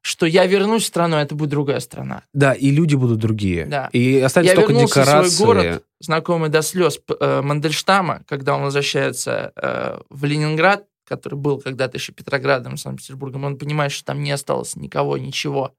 что 0.07 0.25
я 0.25 0.47
вернусь 0.47 0.85
в 0.85 0.87
страну, 0.87 1.17
а 1.17 1.23
это 1.23 1.35
будет 1.35 1.51
другая 1.51 1.81
страна. 1.81 2.23
Да, 2.33 2.53
и 2.53 2.71
люди 2.71 2.95
будут 2.95 3.19
другие. 3.19 3.67
Да. 3.67 3.89
И 3.93 4.21
останется 4.21 4.55
Я 4.55 4.61
только 4.61 4.73
вернулся 4.73 5.03
в 5.03 5.29
свой 5.29 5.47
город, 5.47 5.85
знакомый 5.99 6.49
до 6.49 6.63
слез 6.63 7.01
э, 7.09 7.43
Мандельштама, 7.43 8.23
когда 8.29 8.55
он 8.55 8.63
возвращается 8.63 9.53
э, 9.57 9.99
в 10.09 10.25
Ленинград, 10.25 10.85
который 11.09 11.35
был 11.35 11.61
когда-то 11.61 11.97
еще 11.97 12.13
Петроградом, 12.13 12.77
Санкт-Петербургом, 12.77 13.43
он 13.43 13.59
понимает, 13.59 13.91
что 13.91 14.05
там 14.05 14.23
не 14.23 14.31
осталось 14.31 14.77
никого, 14.77 15.19
ничего. 15.19 15.75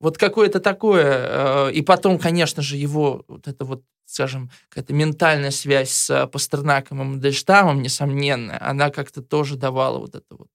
Вот 0.00 0.16
какое-то 0.16 0.58
такое. 0.58 1.68
э, 1.68 1.72
и 1.72 1.82
потом, 1.82 2.18
конечно 2.18 2.62
же, 2.62 2.78
его 2.78 3.22
вот 3.28 3.48
это 3.48 3.66
вот, 3.66 3.82
скажем, 4.06 4.50
какая-то 4.70 4.94
ментальная 4.94 5.50
связь 5.50 5.90
с 5.90 6.26
Пастернаком 6.28 7.02
и 7.02 7.04
Мандельштамом, 7.04 7.82
несомненная, 7.82 8.58
она 8.66 8.88
как-то 8.88 9.20
тоже 9.20 9.56
давала 9.56 9.98
вот 9.98 10.14
это 10.14 10.36
вот. 10.38 10.48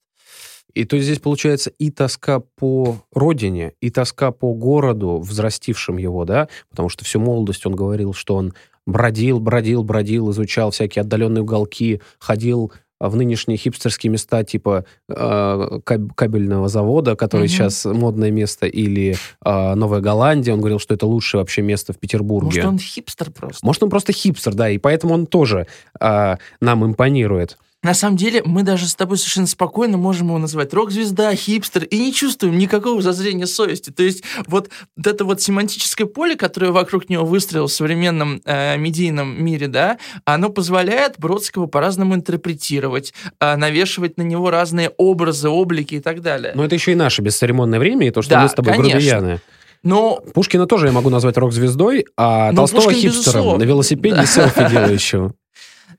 И 0.73 0.85
то 0.85 0.95
есть 0.95 1.05
здесь 1.07 1.19
получается 1.19 1.71
и 1.79 1.89
тоска 1.89 2.39
по 2.39 2.97
родине, 3.13 3.73
и 3.81 3.89
тоска 3.89 4.31
по 4.31 4.53
городу, 4.53 5.17
взрастившим 5.17 5.97
его, 5.97 6.23
да, 6.25 6.47
потому 6.69 6.89
что 6.89 7.03
всю 7.03 7.19
молодость 7.19 7.65
он 7.65 7.75
говорил, 7.75 8.13
что 8.13 8.35
он 8.35 8.53
бродил, 8.85 9.39
бродил, 9.39 9.83
бродил, 9.83 10.31
изучал 10.31 10.71
всякие 10.71 11.01
отдаленные 11.01 11.41
уголки, 11.41 12.01
ходил 12.19 12.71
в 12.99 13.15
нынешние 13.15 13.57
хипстерские 13.59 14.11
места 14.11 14.43
типа 14.43 14.83
э, 15.07 15.79
каб- 15.83 16.13
кабельного 16.15 16.67
завода, 16.67 17.15
который 17.15 17.43
Мгм. 17.43 17.49
сейчас 17.49 17.85
модное 17.85 18.31
место, 18.31 18.65
или 18.65 19.15
э, 19.45 19.73
Новая 19.75 19.99
Голландия. 19.99 20.51
Он 20.53 20.59
говорил, 20.59 20.79
что 20.79 20.95
это 20.95 21.05
лучшее 21.05 21.41
вообще 21.41 21.61
место 21.61 21.93
в 21.93 21.99
Петербурге. 21.99 22.47
Может, 22.47 22.65
он 22.65 22.79
хипстер 22.79 23.29
просто. 23.29 23.63
Может, 23.63 23.83
он 23.83 23.89
просто 23.91 24.13
хипстер, 24.13 24.55
да, 24.55 24.69
и 24.69 24.79
поэтому 24.79 25.13
он 25.13 25.27
тоже 25.27 25.67
э, 25.99 26.35
нам 26.59 26.85
импонирует. 26.85 27.57
На 27.83 27.93
самом 27.93 28.17
деле, 28.17 28.41
мы 28.43 28.63
даже 28.63 28.87
с 28.87 28.95
тобой 28.95 29.17
совершенно 29.17 29.45
спокойно 29.45 29.97
можем 29.97 30.27
его 30.27 30.39
называть 30.39 30.73
рок-звезда, 30.73 31.35
хипстер, 31.35 31.83
и 31.83 31.99
не 31.99 32.11
чувствуем 32.11 32.57
никакого 32.57 33.01
зазрения 33.03 33.45
совести. 33.45 33.91
То 33.91 34.01
есть 34.01 34.23
вот, 34.47 34.69
это 35.01 35.23
вот 35.25 35.41
семантическое 35.41 36.07
поле, 36.07 36.35
которое 36.35 36.71
вокруг 36.71 37.07
него 37.07 37.23
выстроил 37.23 37.67
в 37.67 37.71
современном 37.71 38.41
э, 38.45 38.77
медийном 38.77 39.43
мире, 39.43 39.67
да, 39.67 39.99
оно 40.25 40.49
позволяет 40.49 41.15
Бродского 41.19 41.67
по-разному 41.67 42.15
интерпретировать, 42.15 43.13
э, 43.39 43.55
навешивать 43.55 44.17
на 44.17 44.23
него 44.23 44.49
разные 44.49 44.89
образы, 44.97 45.47
облики 45.47 45.95
и 45.95 45.99
так 45.99 46.21
далее. 46.21 46.53
Но 46.55 46.65
это 46.65 46.73
еще 46.73 46.93
и 46.93 46.95
наше 46.95 47.21
бесцеремонное 47.21 47.79
время, 47.79 48.07
и 48.07 48.11
то, 48.11 48.23
что 48.23 48.31
Да, 48.31 48.41
мы 48.41 48.49
с 48.49 48.53
тобой 48.53 48.73
конечно. 48.73 48.97
грубияны. 48.97 49.41
Но 49.83 50.19
Пушкина 50.33 50.65
тоже 50.65 50.87
я 50.87 50.91
могу 50.91 51.09
назвать 51.11 51.37
рок-звездой, 51.37 52.05
а 52.17 52.51
Ну, 52.51 52.57
Толстого 52.57 52.85
Пушкин, 52.85 53.01
хипстером 53.01 53.33
безусловно. 53.35 53.63
на 53.63 53.67
велосипеде 53.67 54.15
Да. 54.15 54.25
селфи 54.25 54.67
делающего. 54.69 55.33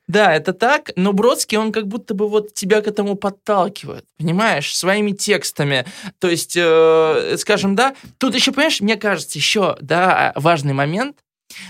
Да, 0.09 0.33
это 0.33 0.53
так, 0.53 0.89
но 0.95 1.13
Бродский, 1.13 1.59
он 1.59 1.71
как 1.71 1.87
будто 1.87 2.15
бы 2.15 2.27
вот 2.27 2.55
тебя 2.55 2.81
к 2.81 2.87
этому 2.87 3.13
подталкивает, 3.13 4.05
понимаешь, 4.17 4.75
своими 4.75 5.11
текстами. 5.11 5.85
То 6.17 6.27
есть, 6.27 6.57
э, 6.57 7.35
скажем, 7.37 7.75
да, 7.75 7.95
тут 8.17 8.33
еще, 8.33 8.51
понимаешь, 8.51 8.81
мне 8.81 8.95
кажется, 8.95 9.37
еще, 9.37 9.77
да, 9.81 10.33
важный 10.35 10.73
момент, 10.73 11.17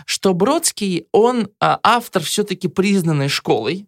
что 0.05 0.34
Бродский, 0.34 1.08
он 1.12 1.50
а, 1.60 1.81
автор 1.84 2.24
все-таки 2.24 2.69
признанной 2.69 3.27
школой, 3.27 3.88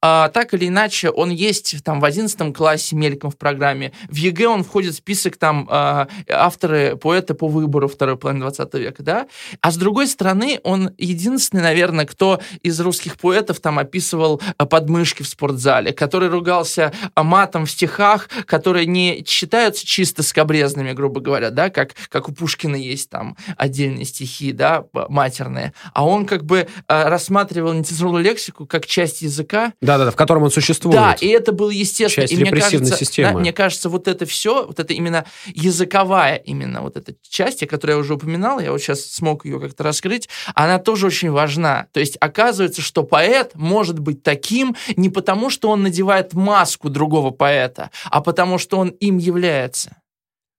А, 0.00 0.28
так 0.28 0.54
или 0.54 0.68
иначе, 0.68 1.10
он 1.10 1.30
есть 1.30 1.82
там 1.84 2.00
в 2.00 2.04
11 2.04 2.54
классе 2.54 2.96
мельком 2.96 3.30
в 3.30 3.36
программе. 3.36 3.92
В 4.08 4.16
ЕГЭ 4.16 4.46
он 4.48 4.64
входит 4.64 4.94
в 4.94 4.96
список 4.96 5.36
там 5.36 5.68
а, 5.70 6.08
авторы, 6.28 6.96
поэты 6.96 7.34
по 7.34 7.48
выбору 7.48 7.88
второй 7.88 8.16
половины 8.16 8.42
20 8.42 8.74
века, 8.74 9.02
да? 9.02 9.26
А 9.60 9.70
с 9.70 9.76
другой 9.76 10.06
стороны, 10.06 10.60
он 10.64 10.90
единственный, 10.98 11.62
наверное, 11.62 12.06
кто 12.06 12.40
из 12.62 12.80
русских 12.80 13.16
поэтов 13.16 13.60
там 13.60 13.78
описывал 13.78 14.40
а, 14.56 14.66
подмышки 14.66 15.22
в 15.22 15.28
спортзале, 15.28 15.92
который 15.92 16.28
ругался 16.28 16.92
матом 17.16 17.66
в 17.66 17.70
стихах, 17.70 18.28
которые 18.46 18.86
не 18.86 19.24
считаются 19.26 19.86
чисто 19.86 20.22
скобрезными, 20.22 20.92
грубо 20.92 21.20
говоря, 21.20 21.50
да, 21.50 21.70
как, 21.70 21.94
как 22.08 22.28
у 22.28 22.32
Пушкина 22.32 22.76
есть 22.76 23.10
там 23.10 23.36
отдельные 23.56 24.04
стихи, 24.04 24.52
да, 24.52 24.84
матерные. 25.08 25.72
А 25.92 26.06
он 26.06 26.26
как 26.26 26.44
бы 26.44 26.68
рассматривал 26.88 27.72
нецензурную 27.72 28.22
лексику 28.22 28.66
как 28.66 28.86
часть 28.86 29.22
языка, 29.22 29.72
Да-да-да, 29.82 30.12
в 30.12 30.16
котором 30.16 30.44
он 30.44 30.50
существует. 30.50 30.96
да, 30.96 31.12
и 31.20 31.26
это 31.26 31.52
было 31.52 31.70
естественно. 31.70 32.26
Часть 32.26 32.32
и 32.32 32.36
мне 32.36 32.46
репрессивной 32.46 32.90
кажется, 32.90 33.04
системы. 33.04 33.32
да, 33.32 33.38
мне 33.38 33.52
кажется, 33.52 33.88
вот 33.88 34.06
это 34.06 34.24
все, 34.26 34.64
вот 34.64 34.78
это 34.78 34.94
именно 34.94 35.24
языковая 35.46 36.36
именно 36.36 36.82
вот 36.82 36.96
эта 36.96 37.14
часть, 37.28 37.62
о 37.62 37.66
которой 37.66 37.92
я 37.92 37.98
уже 37.98 38.14
упоминал, 38.14 38.60
я 38.60 38.70
вот 38.70 38.80
сейчас 38.80 39.04
смог 39.04 39.44
ее 39.44 39.58
как-то 39.60 39.82
раскрыть, 39.82 40.28
она 40.54 40.78
тоже 40.78 41.06
очень 41.06 41.30
важна. 41.30 41.86
То 41.92 42.00
есть 42.00 42.16
оказывается, 42.20 42.80
что 42.80 43.02
поэт 43.02 43.52
может 43.54 43.98
быть 43.98 44.22
таким 44.22 44.76
не 44.96 45.08
потому, 45.08 45.50
что 45.50 45.68
он 45.70 45.82
надевает 45.82 46.32
маску 46.32 46.88
другого 46.88 47.30
поэта, 47.30 47.90
а 48.04 48.20
потому, 48.20 48.58
что 48.58 48.78
он 48.78 48.88
им 48.88 49.18
является. 49.18 49.96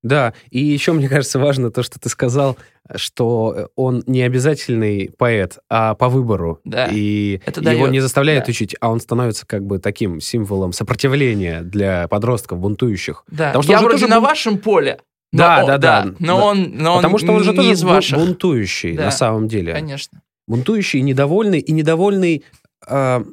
Да, 0.04 0.34
и 0.52 0.60
еще, 0.60 0.92
мне 0.94 1.08
кажется, 1.10 1.40
важно 1.40 1.72
то, 1.72 1.82
что 1.82 2.00
ты 2.00 2.10
сказал, 2.10 2.58
что 2.96 3.70
он 3.76 4.04
не 4.06 4.22
обязательный 4.22 5.10
поэт, 5.18 5.60
а 5.70 5.96
по 5.96 6.10
выбору. 6.10 6.60
Да, 6.66 6.88
И 6.92 7.40
это 7.46 7.62
его 7.62 7.70
дает, 7.72 7.92
не 7.92 8.00
заставляют 8.02 8.46
да. 8.46 8.50
учить, 8.52 8.76
а 8.82 8.90
он 8.92 9.00
становится 9.00 9.46
как 9.48 9.66
бы 9.66 9.80
таким 9.80 10.20
символом 10.20 10.74
сопротивления 10.74 11.62
для 11.62 12.08
подростков, 12.10 12.60
бунтующих. 12.60 13.24
Да. 13.30 13.48
Потому 13.48 13.64
что 13.64 13.72
я 13.72 13.78
он 13.80 13.84
вроде 13.86 14.00
тоже 14.02 14.10
на 14.10 14.20
бун- 14.20 14.30
вашем 14.30 14.58
поле. 14.58 15.00
но 15.32 15.38
Да, 15.40 15.60
он- 15.62 15.68
да, 15.68 15.78
да, 15.78 16.06
Но 16.20 16.38
да. 16.38 16.44
он, 16.46 16.72
но 16.76 16.96
Потому 16.98 17.18
что 17.18 17.32
он 17.32 17.44
же 17.44 17.54
тоже 17.54 17.72
из 17.72 17.84
ваших. 17.84 18.20
бунтующий 18.20 18.98
Да. 18.98 19.06
на 19.06 19.12
самом 19.12 19.48
деле. 19.48 19.74
Конечно. 19.74 20.22
Бунтующий, 20.48 21.02
недовольный, 21.02 21.60
и 21.60 21.72
недовольный 21.72 22.44
э, 22.86 23.24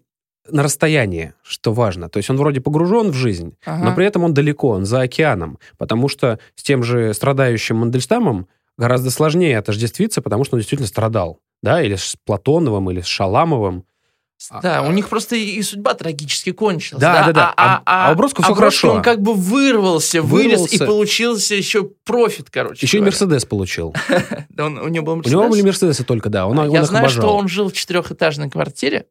на 0.53 0.63
расстоянии, 0.63 1.35
что 1.43 1.73
важно. 1.73 2.09
То 2.09 2.19
есть 2.19 2.31
он 2.31 2.37
вроде 2.37 2.61
погружен 2.61 3.11
в 3.11 3.15
жизнь, 3.15 3.55
Ага. 3.65 3.85
но 3.85 3.95
при 3.95 4.07
этом 4.07 4.25
он 4.25 4.35
далеко, 4.35 4.69
он 4.71 4.85
за 4.85 5.03
океаном. 5.03 5.59
Потому 5.79 6.09
что 6.09 6.39
с 6.57 6.63
тем 6.63 6.83
же 6.83 7.13
страдающим 7.15 7.77
Мандельштамом 7.79 8.47
гораздо 8.79 9.11
сложнее 9.11 9.59
отождествиться, 9.59 10.23
потому 10.23 10.45
что 10.45 10.57
он 10.57 10.61
действительно 10.61 10.89
страдал. 10.89 11.39
Да, 11.63 11.83
или 11.83 11.95
с 11.97 12.17
Платоновым, 12.25 12.91
или 12.91 13.01
с 13.03 13.07
Шаламовым. 13.07 13.85
Да, 14.63 14.81
у 14.89 14.91
них 14.91 15.11
просто 15.11 15.37
и 15.37 15.45
и 15.57 15.63
судьба 15.63 15.93
трагически 15.93 16.53
кончилась. 16.53 17.03
Да, 17.03 17.27
да, 17.27 17.33
да. 17.35 17.55
А- 17.59 17.83
а 17.85 18.13
у 18.13 18.15
Бродского 18.17 18.43
всё 18.45 18.55
Бродский, 18.55 18.81
хорошо. 18.89 18.97
Он 18.97 19.03
как 19.03 19.21
бы 19.21 19.35
вырвался, 19.35 20.23
вылез 20.23 20.53
и 20.73 20.79
Вырвался. 20.79 20.87
получился 20.87 21.55
еще 21.55 21.85
профит, 22.07 22.49
короче. 22.49 22.87
Еще 22.87 22.97
и 22.97 23.01
говоря. 23.01 23.11
Мерседес 23.13 23.45
получил. 23.45 23.95
Да, 24.49 24.65
он- 24.65 24.79
у 24.79 24.89
него 24.89 25.05
был 25.05 25.13
У 25.23 25.29
него 25.29 25.47
были 25.49 25.61
Мерседесы 25.61 26.05
только, 26.05 26.31
да. 26.31 26.47
Он, 26.47 26.59
он 26.59 26.71
Я 26.71 26.85
знаю, 26.85 27.05
обожал. 27.05 27.23
что 27.23 27.37
он 27.37 27.49
жил 27.49 27.69
в 27.69 27.75
четырехэтажной 27.75 28.49
квартире. 28.49 29.05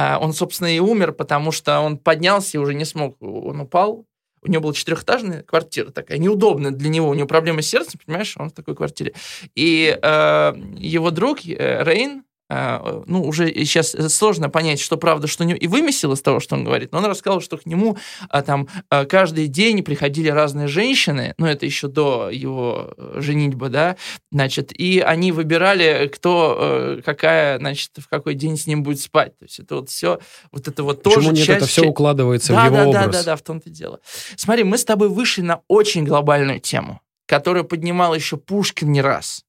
А 0.00 0.16
Он, 0.20 0.32
собственно, 0.32 0.68
и 0.68 0.78
умер, 0.78 1.10
потому 1.10 1.50
что 1.50 1.80
он 1.80 1.98
поднялся 1.98 2.56
и 2.56 2.60
уже 2.60 2.72
не 2.72 2.84
смог. 2.84 3.20
Он 3.20 3.62
упал. 3.62 4.06
У 4.42 4.48
него 4.48 4.62
была 4.62 4.72
четырехэтажная 4.72 5.42
квартира 5.42 5.90
такая, 5.90 6.18
неудобная 6.18 6.70
для 6.70 6.88
него. 6.88 7.08
У 7.08 7.14
него 7.14 7.26
проблемы 7.26 7.62
с 7.62 7.66
сердцем, 7.66 7.98
понимаешь, 8.06 8.36
он 8.38 8.50
в 8.50 8.52
такой 8.52 8.76
квартире. 8.76 9.14
И 9.56 9.98
э, 10.00 10.52
его 10.76 11.10
друг 11.10 11.44
э, 11.44 11.82
Рейн, 11.82 12.22
ну, 12.48 13.22
уже 13.24 13.52
сейчас 13.64 13.94
сложно 14.08 14.48
понять, 14.48 14.80
что 14.80 14.96
правда, 14.96 15.26
что 15.26 15.44
не... 15.44 15.54
И 15.54 15.66
вымесил 15.66 16.12
из 16.12 16.22
того, 16.22 16.40
что 16.40 16.54
он 16.54 16.64
говорит, 16.64 16.92
но 16.92 16.98
он 16.98 17.04
рассказал, 17.06 17.40
что 17.40 17.58
к 17.58 17.66
нему 17.66 17.98
а, 18.28 18.42
там 18.42 18.68
а, 18.88 19.04
каждый 19.04 19.48
день 19.48 19.82
приходили 19.82 20.28
разные 20.28 20.66
женщины, 20.66 21.34
ну, 21.38 21.46
это 21.46 21.66
еще 21.66 21.88
до 21.88 22.30
его 22.30 22.94
э, 22.96 23.20
женитьбы, 23.20 23.68
да, 23.68 23.96
значит, 24.30 24.72
и 24.72 25.00
они 25.00 25.32
выбирали, 25.32 26.10
кто, 26.12 26.56
э, 26.58 27.02
какая, 27.04 27.58
значит, 27.58 27.90
в 27.96 28.08
какой 28.08 28.34
день 28.34 28.56
с 28.56 28.66
ним 28.66 28.82
будет 28.82 29.00
спать. 29.00 29.38
То 29.38 29.44
есть 29.44 29.60
это 29.60 29.76
вот 29.76 29.90
все, 29.90 30.18
вот 30.50 30.68
это 30.68 30.82
вот 30.82 31.02
Почему 31.02 31.22
тоже 31.22 31.34
нет, 31.34 31.46
часть... 31.46 31.58
это 31.58 31.66
все 31.66 31.82
укладывается 31.82 32.52
да, 32.52 32.62
в 32.62 32.66
его 32.66 32.76
да, 32.76 32.88
образ. 32.88 33.04
Да, 33.04 33.12
да, 33.12 33.22
да, 33.24 33.36
в 33.36 33.42
том-то 33.42 33.68
и 33.68 33.72
дело. 33.72 34.00
Смотри, 34.36 34.64
мы 34.64 34.78
с 34.78 34.84
тобой 34.84 35.08
вышли 35.08 35.42
на 35.42 35.60
очень 35.68 36.04
глобальную 36.04 36.60
тему, 36.60 37.00
которую 37.26 37.64
поднимал 37.64 38.14
еще 38.14 38.36
Пушкин 38.36 38.90
не 38.90 39.02
раз. 39.02 39.44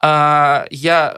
А, 0.00 0.66
я 0.70 1.16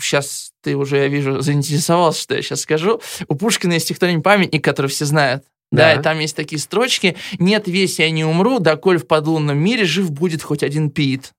сейчас, 0.00 0.52
ты 0.62 0.76
уже, 0.76 0.98
я 0.98 1.08
вижу, 1.08 1.40
заинтересовался, 1.40 2.22
что 2.22 2.34
я 2.34 2.42
сейчас 2.42 2.60
скажу. 2.60 3.00
У 3.28 3.34
Пушкина 3.34 3.74
есть 3.74 3.86
стихотворение 3.86 4.22
«Памятник», 4.22 4.62
который 4.62 4.86
все 4.86 5.04
знают. 5.04 5.44
Да. 5.70 5.94
Да. 5.94 6.00
и 6.00 6.02
там 6.02 6.18
есть 6.18 6.34
такие 6.34 6.58
строчки. 6.58 7.16
«Нет 7.38 7.68
весь 7.68 7.98
я 7.98 8.10
не 8.10 8.24
умру, 8.24 8.58
доколь 8.58 8.98
в 8.98 9.06
подлунном 9.06 9.58
мире 9.58 9.84
жив 9.84 10.10
будет 10.10 10.42
хоть 10.42 10.62
один 10.62 10.90
пиит». 10.90 11.32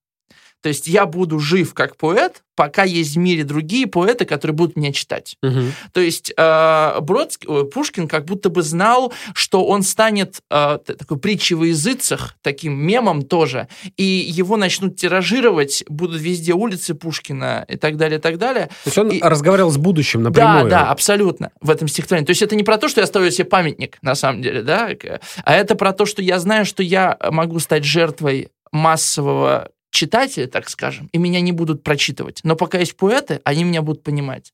То 0.62 0.70
есть 0.70 0.88
я 0.88 1.06
буду 1.06 1.40
жив 1.40 1.74
как 1.74 1.96
поэт, 1.96 2.44
пока 2.56 2.84
есть 2.84 3.16
в 3.16 3.20
мире 3.20 3.46
другие 3.46 3.88
поэты, 3.88 4.26
которые 4.26 4.54
будут 4.54 4.76
меня 4.76 4.92
читать. 4.92 5.38
Мгм. 5.42 5.72
То 5.94 6.02
есть 6.02 6.34
э, 6.36 7.00
Бродский, 7.00 7.48
Пушкин 7.70 8.10
как 8.10 8.26
будто 8.26 8.50
бы 8.50 8.62
знал, 8.64 9.14
что 9.34 9.66
он 9.66 9.82
станет 9.84 10.42
э, 10.52 10.78
такой 10.86 11.18
притчей 11.20 11.56
во 11.56 11.68
языцах, 11.68 12.36
таким 12.42 12.74
мемом 12.74 13.22
тоже, 13.22 13.70
и 13.96 14.04
его 14.04 14.58
начнут 14.58 14.98
тиражировать, 14.98 15.86
будут 15.88 16.20
везде 16.22 16.52
улицы 16.54 16.96
Пушкина 16.96 17.66
и 17.70 17.78
так 17.78 17.96
далее, 17.96 18.20
и 18.20 18.22
так 18.22 18.38
далее. 18.38 18.66
То 18.84 18.88
есть 18.88 18.98
он 18.98 19.10
И- 19.10 19.22
разговаривал 19.22 19.72
с 19.72 19.78
будущим 19.78 20.24
напрямую. 20.24 20.66
Да, 20.66 20.84
да, 20.84 20.92
абсолютно, 20.92 21.52
в 21.62 21.70
этом 21.70 21.88
стихотворении. 21.88 22.26
То 22.26 22.32
есть 22.32 22.42
это 22.42 22.58
не 22.58 22.64
про 22.64 22.78
то, 22.78 22.90
что 22.90 23.00
я 23.00 23.08
ставлю 23.08 23.32
себе 23.32 23.46
памятник, 23.46 23.98
на 24.02 24.16
самом 24.16 24.42
деле, 24.42 24.64
да, 24.64 24.90
а 25.46 25.54
это 25.54 25.76
про 25.76 25.94
то, 25.94 26.06
что 26.06 26.22
я 26.22 26.40
знаю, 26.40 26.66
что 26.66 26.84
я 26.84 27.18
могу 27.32 27.60
стать 27.60 27.86
жертвой 27.86 28.50
массового 28.72 29.70
читателя, 29.92 30.48
так 30.48 30.70
скажем, 30.70 31.10
и 31.12 31.18
меня 31.18 31.42
не 31.42 31.52
будут 31.52 31.84
прочитывать. 31.84 32.42
Но 32.44 32.56
пока 32.56 32.80
есть 32.80 32.96
поэты, 32.96 33.42
они 33.44 33.64
меня 33.64 33.82
будут 33.82 34.04
понимать. 34.04 34.54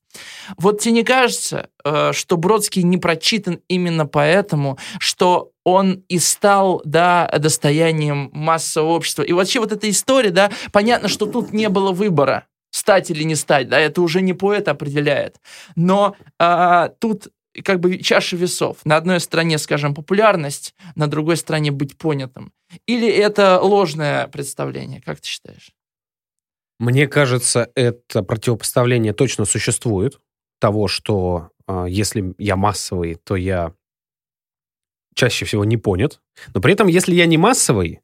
Вот 0.56 0.80
тебе 0.80 0.92
не 0.92 1.04
кажется, 1.04 1.68
э, 1.84 2.12
что 2.12 2.36
Бродский 2.36 2.82
не 2.82 2.98
прочитан 2.98 3.60
именно 3.68 4.06
поэтому, 4.06 4.78
что 4.98 5.52
он 5.64 6.04
и 6.08 6.18
стал, 6.18 6.80
да, 6.84 7.28
достоянием 7.38 8.30
массового 8.32 8.92
общества. 8.92 9.22
И 9.22 9.32
вообще 9.32 9.60
вот 9.60 9.72
эта 9.72 9.90
история, 9.90 10.30
да, 10.30 10.50
понятно, 10.72 11.08
что 11.08 11.26
тут 11.26 11.52
не 11.52 11.68
было 11.68 11.92
выбора, 11.92 12.46
стать 12.70 13.10
или 13.10 13.22
не 13.24 13.34
стать, 13.34 13.68
да, 13.68 13.80
это 13.80 14.02
уже 14.02 14.20
не 14.20 14.32
поэт 14.32 14.68
определяет. 14.68 15.40
Но 15.74 16.14
а, 16.38 16.88
тут 17.00 17.28
как 17.62 17.80
бы 17.80 17.98
чаша 17.98 18.36
весов. 18.36 18.78
На 18.84 18.96
одной 18.96 19.20
стороне, 19.20 19.58
скажем, 19.58 19.94
популярность, 19.94 20.74
на 20.94 21.06
другой 21.06 21.36
стороне 21.36 21.70
быть 21.70 21.96
понятым. 21.96 22.52
Или 22.86 23.08
это 23.08 23.60
ложное 23.60 24.28
представление, 24.28 25.00
как 25.00 25.20
ты 25.20 25.28
считаешь? 25.28 25.72
Мне 26.78 27.06
кажется, 27.06 27.70
это 27.74 28.22
противопоставление 28.22 29.12
точно 29.12 29.44
существует. 29.44 30.20
Того, 30.58 30.88
что 30.88 31.50
э, 31.66 31.86
если 31.88 32.34
я 32.38 32.56
массовый, 32.56 33.16
то 33.16 33.36
я 33.36 33.72
чаще 35.14 35.44
всего 35.44 35.64
не 35.64 35.76
понят. 35.76 36.20
Но 36.54 36.60
при 36.60 36.72
этом, 36.72 36.86
если 36.86 37.14
я 37.14 37.26
не 37.26 37.38
массовый, 37.38 38.00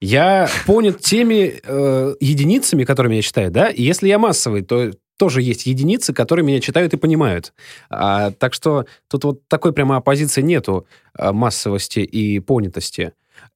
я 0.00 0.48
понят 0.66 1.00
теми 1.00 1.60
э, 1.62 2.14
единицами, 2.20 2.84
которыми 2.84 3.16
я 3.16 3.22
считаю, 3.22 3.50
да, 3.50 3.68
и 3.68 3.82
если 3.82 4.08
я 4.08 4.18
массовый, 4.18 4.62
то 4.62 4.90
тоже 5.22 5.40
есть 5.40 5.66
единицы, 5.66 6.12
которые 6.12 6.44
меня 6.44 6.58
читают 6.58 6.94
и 6.94 6.96
понимают. 6.96 7.52
А, 7.90 8.32
так 8.32 8.54
что 8.54 8.86
тут 9.06 9.22
вот 9.22 9.46
такой 9.46 9.72
прямо 9.72 9.98
оппозиции 9.98 10.42
нету 10.42 10.84
а, 11.14 11.32
массовости 11.32 12.00
и 12.00 12.40
понятости. 12.40 13.12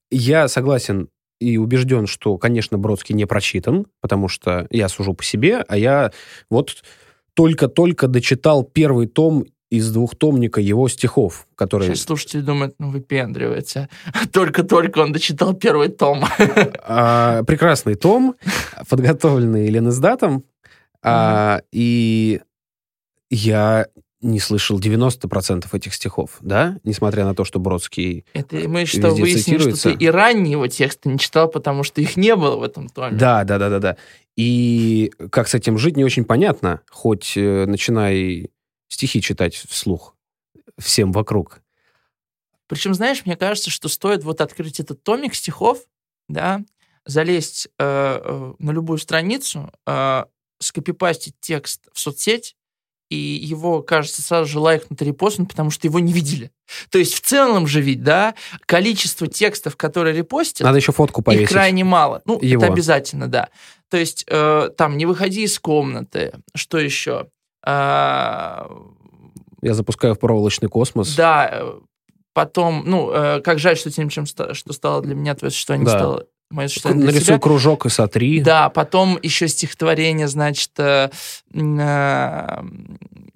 Я 0.09 0.47
согласен 0.47 1.09
и 1.41 1.57
убежден, 1.57 2.07
что, 2.07 2.37
конечно, 2.37 2.77
Бродский 2.77 3.15
не 3.15 3.25
прочитан, 3.25 3.85
потому 3.99 4.29
что 4.29 4.65
я 4.69 4.87
сужу 4.87 5.13
по 5.13 5.25
себе, 5.25 5.57
а 5.67 5.75
я 5.77 6.13
вот 6.49 6.85
только-только 7.33 8.07
дочитал 8.07 8.63
первый 8.63 9.07
том 9.07 9.43
из 9.69 9.91
двухтомника 9.91 10.61
его 10.61 10.87
стихов, 10.87 11.47
которые... 11.55 11.89
Сейчас 11.89 12.05
слушатели 12.05 12.39
думают, 12.39 12.75
ну, 12.79 12.91
выпендривается. 12.91 13.89
Только-только 14.31 14.99
он 14.99 15.11
дочитал 15.11 15.53
первый 15.53 15.89
том. 15.89 16.23
А, 16.83 17.43
прекрасный 17.43 17.95
том, 17.95 18.35
подготовленный 18.89 19.67
Ленэсдатом, 19.67 20.45
а, 21.03 21.61
и 21.71 22.41
я 23.29 23.87
не 24.21 24.39
слышал 24.39 24.79
90% 24.79 25.65
этих 25.71 25.93
стихов, 25.93 26.37
да? 26.41 26.79
Несмотря 26.83 27.23
на 27.23 27.35
то, 27.35 27.45
что 27.45 27.59
Бродский 27.59 28.25
Это 28.33 28.67
мы 28.67 28.85
что, 28.85 29.11
выяснили, 29.11 29.71
что 29.71 29.83
ты 29.83 29.93
и 29.93 30.07
ранние 30.07 30.53
его 30.53 30.67
тексты 30.67 31.09
не 31.09 31.19
читал, 31.19 31.47
потому 31.49 31.83
что 31.83 32.01
их 32.01 32.17
не 32.17 32.35
было 32.35 32.57
в 32.57 32.63
этом 32.63 32.89
томе. 32.89 33.17
Да, 33.17 33.43
да, 33.43 33.59
да, 33.59 33.69
да, 33.69 33.79
да. 33.79 33.97
И 34.35 35.11
как 35.31 35.47
с 35.47 35.53
этим 35.53 35.77
жить, 35.77 35.97
не 35.97 36.03
очень 36.03 36.25
понятно, 36.25 36.81
хоть 36.89 37.33
э, 37.37 37.65
начинай 37.65 38.49
стихи 38.87 39.21
читать 39.21 39.55
вслух 39.55 40.15
всем 40.79 41.11
вокруг. 41.11 41.61
Причем, 42.67 42.93
знаешь, 42.93 43.25
мне 43.25 43.37
кажется, 43.37 43.69
что 43.69 43.87
стоит 43.87 44.23
вот 44.23 44.41
открыть 44.41 44.79
этот 44.79 45.01
томик 45.03 45.35
стихов, 45.35 45.79
да, 46.27 46.61
залезть 47.05 47.67
э, 47.79 48.19
э, 48.23 48.53
на 48.59 48.71
любую 48.71 48.97
страницу, 48.97 49.71
э, 49.85 50.25
скопипастить 50.59 51.35
текст 51.39 51.87
в 51.93 51.99
соцсеть, 51.99 52.55
и 53.09 53.15
его, 53.15 53.81
кажется, 53.83 54.21
сразу 54.21 54.49
же 54.51 54.59
лайкнут 54.59 55.01
и 55.01 55.05
репостнут, 55.05 55.47
потому 55.49 55.71
что 55.71 55.87
его 55.87 55.99
не 55.99 56.11
видели. 56.11 56.51
То 56.89 56.97
есть 56.99 57.13
в 57.13 57.21
целом 57.21 57.65
же 57.67 57.79
ведь, 57.81 58.03
да, 58.03 58.35
количество 58.65 59.27
текстов, 59.27 59.77
которые 59.77 60.15
репостят, 60.15 60.65
Надо 60.65 60.77
еще 60.77 60.91
фотку 60.91 61.21
их 61.21 61.25
повесить. 61.25 61.47
крайне 61.49 61.83
мало. 61.85 62.21
Ну, 62.25 62.37
Его. 62.41 62.63
это 62.63 62.73
обязательно, 62.73 63.27
да. 63.27 63.49
То 63.89 63.95
есть 63.97 64.25
э, 64.27 64.69
там 64.77 64.97
«Не 64.97 65.05
выходи 65.05 65.43
из 65.43 65.57
комнаты», 65.59 66.33
что 66.53 66.77
еще? 66.77 67.29
А, 67.65 68.69
Я 69.61 69.73
запускаю 69.73 70.13
в 70.15 70.19
проволочный 70.19 70.67
космос. 70.69 71.15
Да, 71.15 71.49
э, 71.51 71.79
потом, 72.33 72.83
ну, 72.85 73.11
э, 73.11 73.41
как 73.41 73.59
жаль, 73.59 73.77
что 73.77 73.89
тем, 73.89 74.09
чем 74.09 74.25
ста- 74.25 74.53
что 74.53 74.73
стало 74.73 75.01
для 75.01 75.15
меня, 75.15 75.33
твое 75.35 75.51
существование 75.51 75.85
Да. 75.85 75.91
стало 75.97 76.25
мое 76.49 76.69
Нарисуй 76.83 77.21
себя. 77.21 77.39
кружок 77.39 77.85
и 77.85 77.89
сотри. 77.89 78.39
Да, 78.41 78.69
потом 78.69 79.19
еще 79.21 79.47
стихотворение, 79.47 80.27
значит, 80.27 80.71
э, 80.77 81.09
э, 81.53 82.61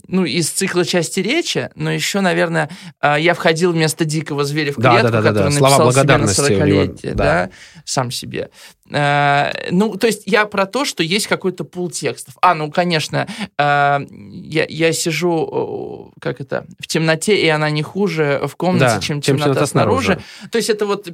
ну, 0.07 0.25
из 0.25 0.49
цикла 0.49 0.85
части 0.85 1.19
речи, 1.19 1.69
но 1.75 1.91
еще, 1.91 2.21
наверное, 2.21 2.69
э, 3.01 3.15
я 3.19 3.33
входил 3.33 3.73
вместо 3.73 4.05
дикого 4.05 4.43
зверя 4.43 4.71
в 4.73 4.77
Да, 4.77 4.91
клетку, 4.91 5.11
да, 5.11 5.21
да, 5.21 5.21
да, 5.21 5.29
который 5.29 5.51
да. 5.51 5.57
Слова 5.57 5.77
написал 5.77 5.91
себе 5.91 6.01
на 6.01 6.17
благодарности 6.17 6.41
у 6.41 6.65
него, 6.65 6.81
40-летие, 6.83 7.13
да. 7.13 7.23
да, 7.23 7.49
сам 7.85 8.11
себе. 8.11 8.49
Э, 8.91 9.51
ну, 9.71 9.95
то 9.95 10.07
есть 10.07 10.23
я 10.25 10.45
про 10.45 10.65
то, 10.65 10.85
что 10.85 11.03
есть 11.03 11.27
какой-то 11.27 11.63
пул 11.63 11.89
текстов. 11.89 12.35
А, 12.41 12.53
ну, 12.55 12.71
конечно, 12.71 13.27
э, 13.57 13.99
я, 14.31 14.65
я 14.67 14.91
сижу, 14.93 16.11
э, 16.15 16.19
как 16.19 16.41
это, 16.41 16.65
в 16.79 16.87
темноте, 16.87 17.35
и 17.41 17.47
она 17.47 17.69
не 17.69 17.81
хуже 17.83 18.41
в 18.45 18.55
комнате, 18.55 18.95
Да, 18.95 19.01
чем 19.01 19.21
темнота, 19.21 19.45
темнота 19.45 19.65
снаружи. 19.65 20.05
снаружи. 20.05 20.25
То 20.51 20.57
есть 20.57 20.69
это 20.69 20.85
вот 20.85 21.05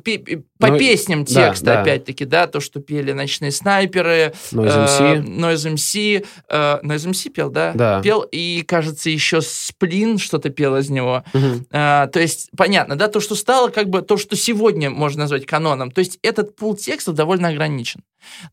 по 0.60 0.68
Ну, 0.68 0.78
песням 0.78 1.26
текста, 1.26 1.66
да. 1.66 1.82
опять-таки, 1.82 2.26
да, 2.26 2.48
то, 2.48 2.60
что 2.60 2.80
пели 2.80 3.12
ночные 3.12 3.52
снайперы, 3.52 4.34
Noise 4.52 4.88
MC. 4.88 5.24
Noise 5.26 5.74
MC, 5.76 6.26
э, 6.50 6.80
Noise 6.84 7.12
MC 7.12 7.30
пел, 7.30 7.50
да? 7.50 7.74
Да. 7.76 8.02
Пел, 8.02 8.22
и, 8.32 8.64
кажется, 8.68 9.10
еще 9.10 9.42
Сплин 9.42 10.18
что-то 10.18 10.50
пел 10.50 10.76
из 10.78 10.90
него. 10.90 11.24
А, 11.72 12.08
то 12.08 12.20
есть, 12.20 12.50
понятно, 12.58 12.96
да, 12.96 13.08
то, 13.08 13.20
что 13.20 13.36
стало 13.36 13.70
как 13.70 13.90
бы, 13.90 14.02
то, 14.02 14.18
что 14.18 14.36
сегодня 14.36 14.90
можно 14.90 15.22
назвать 15.22 15.46
каноном. 15.46 15.92
То 15.92 16.00
есть, 16.00 16.20
этот 16.24 16.56
пул 16.56 16.76
текстов 16.76 17.16
довольно 17.16 17.50
ограничен. 17.50 17.67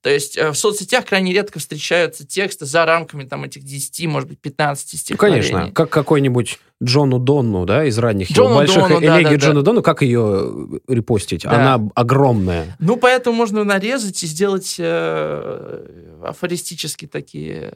То 0.03 0.11
есть, 0.11 0.37
э, 0.37 0.51
в 0.51 0.55
соцсетях 0.55 1.05
крайне 1.05 1.33
редко 1.33 1.59
встречаются 1.59 2.27
тексты 2.27 2.65
за 2.65 2.85
рамками 2.85 3.25
там 3.25 3.45
этих 3.45 3.65
10, 3.65 4.07
может 4.07 4.29
быть, 4.29 4.41
15 4.41 4.93
Ну, 4.93 4.99
стихотворений. 4.99 5.51
конечно, 5.51 5.73
как 5.73 5.91
какой-нибудь 5.91 6.59
Джону 6.83 7.19
Донну, 7.19 7.65
да, 7.67 7.85
из 7.85 7.99
ранних 7.99 8.31
его 8.31 8.45
Джону 8.45 8.55
больших 8.57 8.83
Донну, 8.89 9.01
да, 9.01 9.07
элегий 9.17 9.25
да, 9.25 9.31
да. 9.31 9.37
Джону 9.37 9.63
Донну, 9.63 9.83
как 9.83 10.03
ее 10.03 10.81
репостить? 10.87 11.43
Да. 11.43 11.51
Она 11.77 11.89
огромная. 11.95 12.77
Ну, 12.79 12.97
поэтому 12.97 13.37
можно 13.37 13.65
нарезать 13.65 14.23
и 14.23 14.27
сделать 14.27 14.77
э, 14.79 16.19
афористические 16.25 17.09
такие... 17.09 17.75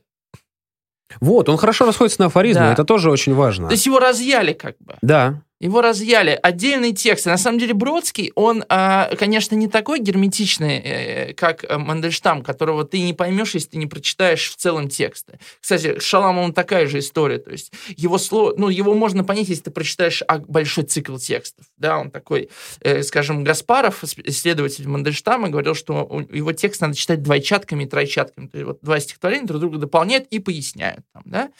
Вот, 1.20 1.48
он 1.48 1.57
хорошо 1.57 1.87
расходится 1.87 2.20
на 2.20 2.27
афоризмы, 2.27 2.64
Да. 2.66 2.72
это 2.74 2.85
тоже 2.85 3.11
очень 3.11 3.35
важно. 3.35 3.68
То 3.68 3.72
есть, 3.72 3.87
его 3.87 3.98
разъяли 3.98 4.53
как 4.53 4.77
бы. 4.79 4.94
Да, 5.01 5.42
Его 5.60 5.80
разъяли. 5.82 6.38
Отдельные 6.40 6.92
тексты. 6.92 7.30
На 7.30 7.36
самом 7.36 7.58
деле 7.58 7.74
Бродский, 7.74 8.30
он, 8.36 8.64
а, 8.68 9.10
конечно, 9.18 9.56
не 9.56 9.66
такой 9.66 9.98
герметичный, 9.98 10.78
э, 10.78 11.34
как 11.34 11.64
э, 11.64 11.78
Мандельштам, 11.78 12.42
которого 12.42 12.84
ты 12.84 13.00
не 13.00 13.12
поймешь, 13.12 13.54
если 13.54 13.70
ты 13.70 13.78
не 13.78 13.86
прочитаешь 13.86 14.50
в 14.50 14.56
целом 14.56 14.88
тексты. 14.88 15.40
Кстати, 15.60 15.98
с 15.98 16.02
Шаламовым 16.04 16.52
такая 16.52 16.86
же 16.86 17.00
история. 17.00 17.38
То 17.38 17.50
есть 17.50 17.72
его 17.96 18.18
слово, 18.18 18.54
ну, 18.56 18.68
его 18.68 18.94
можно 18.94 19.24
понять, 19.24 19.48
если 19.48 19.64
ты 19.64 19.70
прочитаешь 19.72 20.22
большой 20.46 20.84
цикл 20.84 21.16
текстов. 21.16 21.66
Да, 21.76 21.98
он 21.98 22.12
такой, 22.12 22.50
э, 22.80 23.02
скажем, 23.02 23.42
Гаспаров, 23.42 24.04
ис- 24.04 24.20
исследователь 24.24 24.86
Мандельштама, 24.86 25.48
говорил, 25.48 25.74
что 25.74 26.24
его 26.30 26.52
текст 26.52 26.80
надо 26.82 26.94
читать 26.94 27.22
двойчатками 27.22 27.82
и 27.82 27.86
тройчатками. 27.86 28.46
То 28.46 28.58
есть 28.58 28.66
вот 28.66 28.78
два 28.82 29.00
стихотворения 29.00 29.46
друг 29.46 29.60
друга 29.60 29.78
дополняют 29.78 30.28
и 30.30 30.38
поясняют. 30.38 31.00
Там, 31.12 31.22
да? 31.26 31.50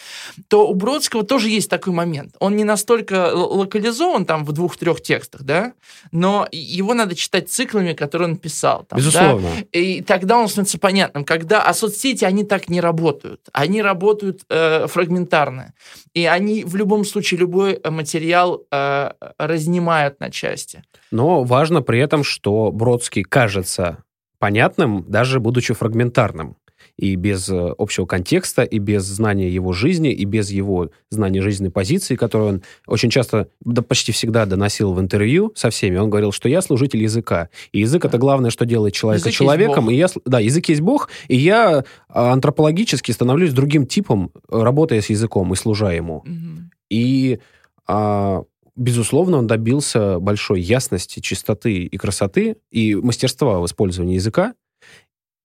то 0.47 0.69
у 0.69 0.75
Бродского 0.75 1.25
тоже 1.25 1.49
есть 1.49 1.69
такой 1.69 1.93
момент. 1.93 2.37
Он 2.39 2.55
не 2.55 2.65
настолько 2.65 3.15
л- 3.33 3.59
локализован 3.89 4.25
там 4.25 4.45
в 4.45 4.53
двух-трех 4.53 5.01
текстах, 5.01 5.43
да, 5.43 5.73
но 6.13 6.47
его 6.53 6.95
надо 6.95 7.15
читать 7.15 7.51
циклами, 7.51 7.93
которые 7.93 8.29
он 8.29 8.37
писал. 8.37 8.85
там, 8.85 8.87
да. 8.91 8.97
безусловно. 8.97 9.49
И 9.73 10.03
тогда 10.03 10.39
он 10.39 10.49
становится 10.49 10.79
понятным. 10.79 11.25
Когда, 11.25 11.63
а 11.63 11.75
соцсети, 11.75 12.25
они 12.25 12.45
так 12.45 12.69
не 12.69 12.81
работают. 12.81 13.49
Они 13.53 13.83
работают 13.83 14.43
э, 14.49 14.87
фрагментарно. 14.87 15.75
И 16.15 16.25
они 16.27 16.65
в 16.65 16.77
любом 16.77 17.05
случае 17.05 17.41
любой 17.41 17.75
э, 17.83 17.91
материал 17.91 18.63
э, 18.71 19.13
разнимают 19.39 20.21
на 20.21 20.31
части. 20.31 20.83
Но 21.11 21.45
важно 21.45 21.83
при 21.83 22.01
этом, 22.01 22.25
что 22.25 22.71
Бродский 22.73 23.23
кажется 23.23 24.05
понятным, 24.39 25.05
даже 25.09 25.41
будучи 25.41 25.75
фрагментарным. 25.75 26.57
И 26.99 27.15
без 27.15 27.49
э, 27.49 27.75
общего 27.79 28.07
контекста, 28.07 28.63
и 28.63 28.79
без 28.79 29.05
знания 29.05 29.49
его 29.49 29.73
жизни, 29.73 30.13
и 30.13 30.25
без 30.25 30.51
его 30.51 30.91
знания 31.11 31.41
жизненной 31.41 31.71
позиции, 31.71 32.17
которую 32.17 32.49
он 32.51 32.63
очень 32.87 33.09
часто, 33.09 33.49
да 33.61 33.83
почти 33.83 34.13
всегда 34.13 34.47
доносил 34.47 34.93
в 34.93 35.01
интервью 35.01 35.53
со 35.55 35.71
всеми. 35.71 35.97
Он 35.97 36.11
говорил, 36.11 36.33
что 36.33 36.49
я 36.49 36.61
служитель 36.61 37.03
языка. 37.03 37.51
И 37.71 37.81
язык— 37.81 38.05
это 38.07 38.19
главное, 38.19 38.51
что 38.51 38.67
делает 38.67 38.95
человека 38.95 39.29
Язык 39.29 39.39
человеком. 39.39 39.91
И 39.91 39.95
я, 39.95 40.09
да, 40.25 40.41
язык 40.41 40.69
есть 40.69 40.81
Бог, 40.81 41.09
и 41.29 41.37
я 41.37 41.85
а, 42.09 42.33
антропологически 42.33 43.13
становлюсь 43.13 43.53
другим 43.53 43.87
типом, 43.87 44.33
работая 44.49 45.01
с 45.01 45.11
языком 45.11 45.53
и 45.53 45.57
служа 45.57 45.93
ему. 45.93 46.23
Мгм. 46.27 46.71
И, 46.91 47.39
а, 47.87 48.43
безусловно, 48.77 49.39
он 49.39 49.47
добился 49.47 50.19
большой 50.19 50.61
ясности, 50.61 51.21
чистоты 51.21 51.85
и 51.85 51.97
красоты, 51.97 52.57
и 52.71 52.95
мастерства 52.95 53.61
в 53.61 53.67
использовании 53.67 54.15
языка. 54.15 54.55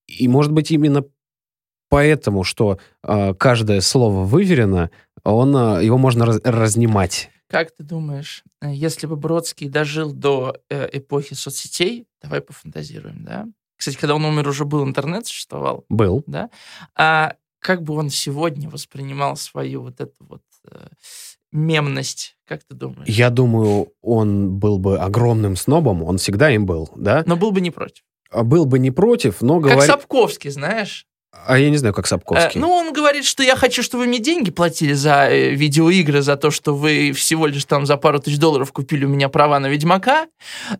И, 0.07 0.27
может 0.27 0.51
быть, 0.51 0.71
именно 0.71 1.05
поэтому, 1.93 2.43
что 2.43 2.79
а, 3.03 3.33
каждое 3.35 3.81
слово 3.81 4.23
выверено, 4.23 4.89
он, 5.23 5.55
а, 5.55 5.79
его 5.79 5.97
можно 5.97 6.25
раз- 6.25 6.41
разнимать. 6.43 7.29
Как 7.47 7.69
ты 7.69 7.83
думаешь, 7.83 8.43
э, 8.61 8.73
если 8.73 9.05
бы 9.05 9.15
Бродский 9.15 9.69
дожил 9.69 10.11
до 10.11 10.57
э, 10.71 10.89
эпохи 10.91 11.35
соцсетей, 11.35 12.07
давай 12.21 12.41
пофантазируем, 12.41 13.23
да? 13.23 13.45
Кстати, 13.77 13.97
когда 13.97 14.15
он 14.15 14.25
умер, 14.25 14.47
уже 14.47 14.65
был 14.65 14.83
интернет, 14.83 15.27
существовал, 15.27 15.85
Был. 15.89 16.23
да? 16.25 16.49
А 16.95 17.35
как 17.59 17.83
бы 17.83 17.93
он 17.93 18.09
сегодня 18.09 18.69
воспринимал 18.69 19.35
свою 19.35 19.83
вот 19.83 20.01
эту 20.01 20.25
вот 20.25 20.41
э, 20.71 20.87
мемность? 21.51 22.37
Как 22.47 22.63
ты 22.63 22.73
думаешь? 22.73 23.07
Я 23.07 23.29
думаю, 23.29 23.93
он 24.01 24.57
был 24.57 24.79
бы 24.79 24.97
огромным 24.97 25.55
снобом, 25.55 26.01
он 26.01 26.17
всегда 26.17 26.49
им 26.49 26.65
был, 26.65 26.89
да? 26.95 27.23
Но 27.27 27.35
был 27.37 27.51
бы 27.51 27.61
не 27.61 27.69
против. 27.69 28.03
А 28.31 28.43
Был 28.43 28.65
бы 28.65 28.79
не 28.79 28.89
против, 28.89 29.41
но 29.41 29.59
Как 29.59 29.73
говорит... 29.73 29.85
Сапковский, 29.85 30.49
знаешь? 30.49 31.05
А 31.45 31.57
я 31.57 31.69
не 31.69 31.77
знаю, 31.77 31.93
как 31.93 32.07
Сапковский. 32.07 32.59
Э, 32.59 32.61
ну, 32.61 32.71
он 32.71 32.93
говорит, 32.93 33.25
что 33.25 33.43
я 33.43 33.55
хочу, 33.55 33.83
чтобы 33.83 34.03
вы 34.03 34.09
мне 34.09 34.19
деньги 34.19 34.49
платили 34.49 34.93
за 34.93 35.27
э, 35.29 35.49
видеоигры, 35.51 36.21
за 36.21 36.37
то, 36.37 36.51
что 36.51 36.75
вы 36.75 37.11
всего 37.11 37.47
лишь 37.47 37.65
там 37.65 37.85
за 37.85 37.97
пару 37.97 38.19
тысяч 38.19 38.37
долларов 38.37 38.71
купили 38.71 39.05
у 39.05 39.09
меня 39.09 39.29
права 39.29 39.59
на 39.59 39.67
Ведьмака. 39.67 40.27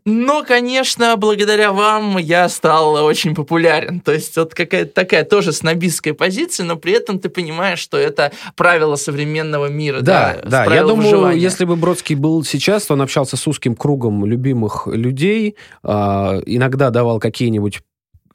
Но, 0.05 0.43
конечно, 0.43 1.15
благодаря 1.17 1.73
вам 1.73 2.17
я 2.17 2.47
стал 2.49 2.93
очень 3.03 3.35
популярен. 3.35 3.99
То 3.99 4.13
есть 4.13 4.37
вот 4.37 4.53
какая-то 4.53 4.93
такая 4.93 5.25
тоже 5.25 5.51
снобистская 5.51 6.13
позиция, 6.13 6.65
но 6.65 6.77
при 6.77 6.93
этом 6.93 7.19
ты 7.19 7.29
понимаешь, 7.29 7.79
что 7.79 7.97
это 7.97 8.31
правило 8.55 8.95
современного 8.95 9.67
мира. 9.67 10.01
Да, 10.01 10.37
Да, 10.43 10.65
да. 10.65 10.75
Я 10.75 10.83
думаю, 10.83 11.09
выживания. 11.09 11.39
если 11.39 11.65
бы 11.65 11.75
Бродский 11.75 12.15
был 12.15 12.43
сейчас, 12.43 12.85
то 12.85 12.93
он 12.93 13.01
общался 13.01 13.35
с 13.35 13.47
узким 13.47 13.75
кругом 13.75 14.25
любимых 14.25 14.87
людей, 14.87 15.55
а, 15.83 16.39
иногда 16.45 16.89
давал 16.89 17.19
какие-нибудь 17.19 17.81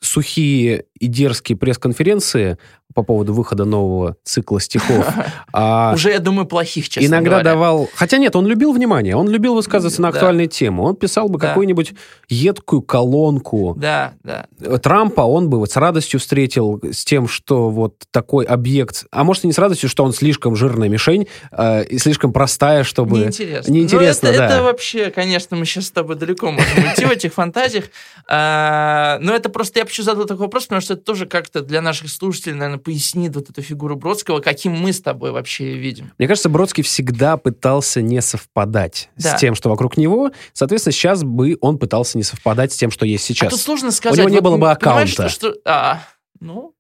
сухие 0.01 0.85
и 1.01 1.07
дерзкие 1.07 1.57
пресс-конференции 1.57 2.59
по 2.95 3.03
поводу 3.03 3.35
выхода 3.35 3.65
нового 3.65 4.17
цикла 4.25 4.61
стихов. 4.61 5.07
А 5.53 5.93
Уже, 5.95 6.11
я 6.11 6.19
думаю, 6.19 6.47
плохих, 6.47 6.89
честно 6.89 7.07
иногда 7.07 7.31
говоря. 7.31 7.45
давал... 7.45 7.89
Хотя 7.95 8.19
нет, 8.19 8.37
он 8.37 8.47
любил 8.47 8.73
внимание, 8.73 9.17
он 9.17 9.29
любил 9.29 9.55
высказываться 9.55 10.01
на 10.03 10.09
актуальные 10.09 10.47
темы. 10.47 10.85
Он 10.85 10.95
писал 10.97 11.29
бы 11.29 11.39
Да. 11.39 11.49
какую-нибудь 11.49 11.95
едкую 12.29 12.83
колонку. 12.83 13.75
Да, 13.77 14.13
да. 14.23 14.47
Трампа 14.79 15.23
он 15.23 15.49
бы 15.49 15.59
вот 15.59 15.71
с 15.71 15.77
радостью 15.77 16.21
встретил 16.21 16.81
с 16.91 17.05
тем, 17.05 17.29
что 17.29 17.71
вот 17.71 17.95
такой 18.11 18.45
объект... 18.45 19.07
А 19.11 19.25
может, 19.25 19.45
и 19.45 19.47
не 19.47 19.53
с 19.53 19.59
радостью, 19.59 19.89
что 19.89 20.05
он 20.05 20.13
слишком 20.13 20.55
жирная 20.55 20.89
мишень 20.89 21.29
э, 21.53 21.85
и 21.85 21.99
слишком 21.99 22.33
простая, 22.33 22.85
чтобы... 22.85 23.19
Неинтересно. 23.19 23.73
Неинтересно, 23.73 24.29
Ну, 24.29 24.35
это, 24.35 24.39
да. 24.39 24.55
это 24.55 24.63
вообще, 24.63 25.11
конечно, 25.11 25.57
мы 25.57 25.65
сейчас 25.65 25.87
с 25.87 25.91
тобой 25.91 26.17
далеко 26.17 26.51
можем 26.51 26.85
уйти 26.85 27.05
в 27.05 27.11
этих 27.11 27.33
фантазиях. 27.35 27.85
А, 28.29 29.19
Но 29.21 29.35
это 29.35 29.49
просто, 29.49 29.79
я 29.81 29.85
почему 29.85 30.05
задал 30.05 30.25
такой 30.27 30.47
вопрос, 30.47 30.65
потому 30.65 30.81
что 30.81 30.88
это 30.90 31.03
тоже 31.03 31.27
как-то 31.27 31.62
для 31.62 31.81
наших 31.83 32.11
слушателей, 32.11 32.55
наверное, 32.55 32.79
пояснит 32.81 33.35
вот 33.35 33.51
эту 33.51 33.62
фигуру 33.62 33.96
Бродского, 33.96 34.40
каким 34.40 34.72
мы 34.72 34.92
с 34.92 35.01
тобой 35.01 35.31
вообще 35.33 35.72
ее 35.72 35.79
видим. 35.79 36.12
Мне 36.18 36.29
кажется, 36.29 36.48
Бродский 36.48 36.83
всегда 36.83 37.37
пытался 37.37 38.01
не 38.03 38.20
совпадать 38.20 39.11
Да. 39.16 39.37
с 39.37 39.40
тем, 39.40 39.55
что 39.55 39.68
вокруг 39.70 39.96
него. 39.96 40.31
Соответственно, 40.53 40.92
сейчас 40.92 41.22
бы 41.24 41.57
он 41.61 41.79
пытался 41.79 42.16
не 42.18 42.24
совпадать 42.24 42.72
с 42.72 42.77
тем, 42.77 42.90
что 42.90 43.07
есть 43.07 43.24
А 43.31 43.35
сейчас. 43.35 43.53
тут 43.53 43.61
сложно 43.61 43.90
сказать. 43.90 44.18
него 44.18 44.29
не 44.29 44.40
было 44.40 44.57
бы 44.57 44.70
аккаунта. 44.70 45.29
Что, 45.29 45.29
что- 45.29 45.55
а, 45.64 46.03
ну, 46.40 46.74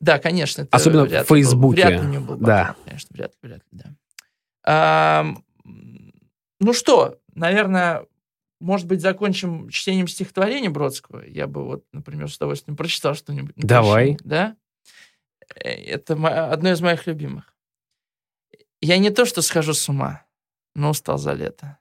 да, 0.00 0.18
конечно. 0.18 0.62
это 0.62 0.76
Особенно 0.76 1.04
в 1.04 1.12
ли 1.12 1.18
был- 1.18 1.24
Фейсбуке. 1.24 1.86
Вряд 1.86 1.92
ли 2.02 2.06
у 2.08 2.10
него 2.10 2.24
был 2.24 2.36
бы 2.36 2.46
Да. 2.46 2.60
аккаунт, 2.62 2.78
Конечно, 2.86 3.08
вряд 3.12 3.30
ли, 3.42 3.48
вряд 3.48 3.60
ли, 3.72 3.78
да. 3.78 3.84
Ам, 4.64 5.44
ну 6.60 6.72
что, 6.72 7.16
наверное, 7.34 8.04
может 8.60 8.86
быть, 8.86 9.00
закончим 9.00 9.68
чтением 9.68 10.08
стихотворения 10.08 10.70
Бродского? 10.70 11.24
Я 11.24 11.46
бы 11.46 11.64
вот, 11.64 11.84
например, 11.92 12.30
с 12.30 12.36
удовольствием 12.36 12.76
прочитал 12.76 13.14
что-нибудь. 13.14 13.54
Давай. 13.56 14.16
Да? 14.24 14.56
Э, 15.54 15.70
Это 15.70 16.14
одно 16.50 16.70
из 16.70 16.80
моих 16.80 17.06
любимых. 17.06 17.54
Я 18.80 18.98
не 18.98 19.10
то 19.10 19.24
что 19.24 19.42
схожу 19.42 19.74
с 19.74 19.88
ума, 19.88 20.24
но 20.74 20.90
устал 20.90 21.18
за 21.18 21.32
лето. 21.32 21.78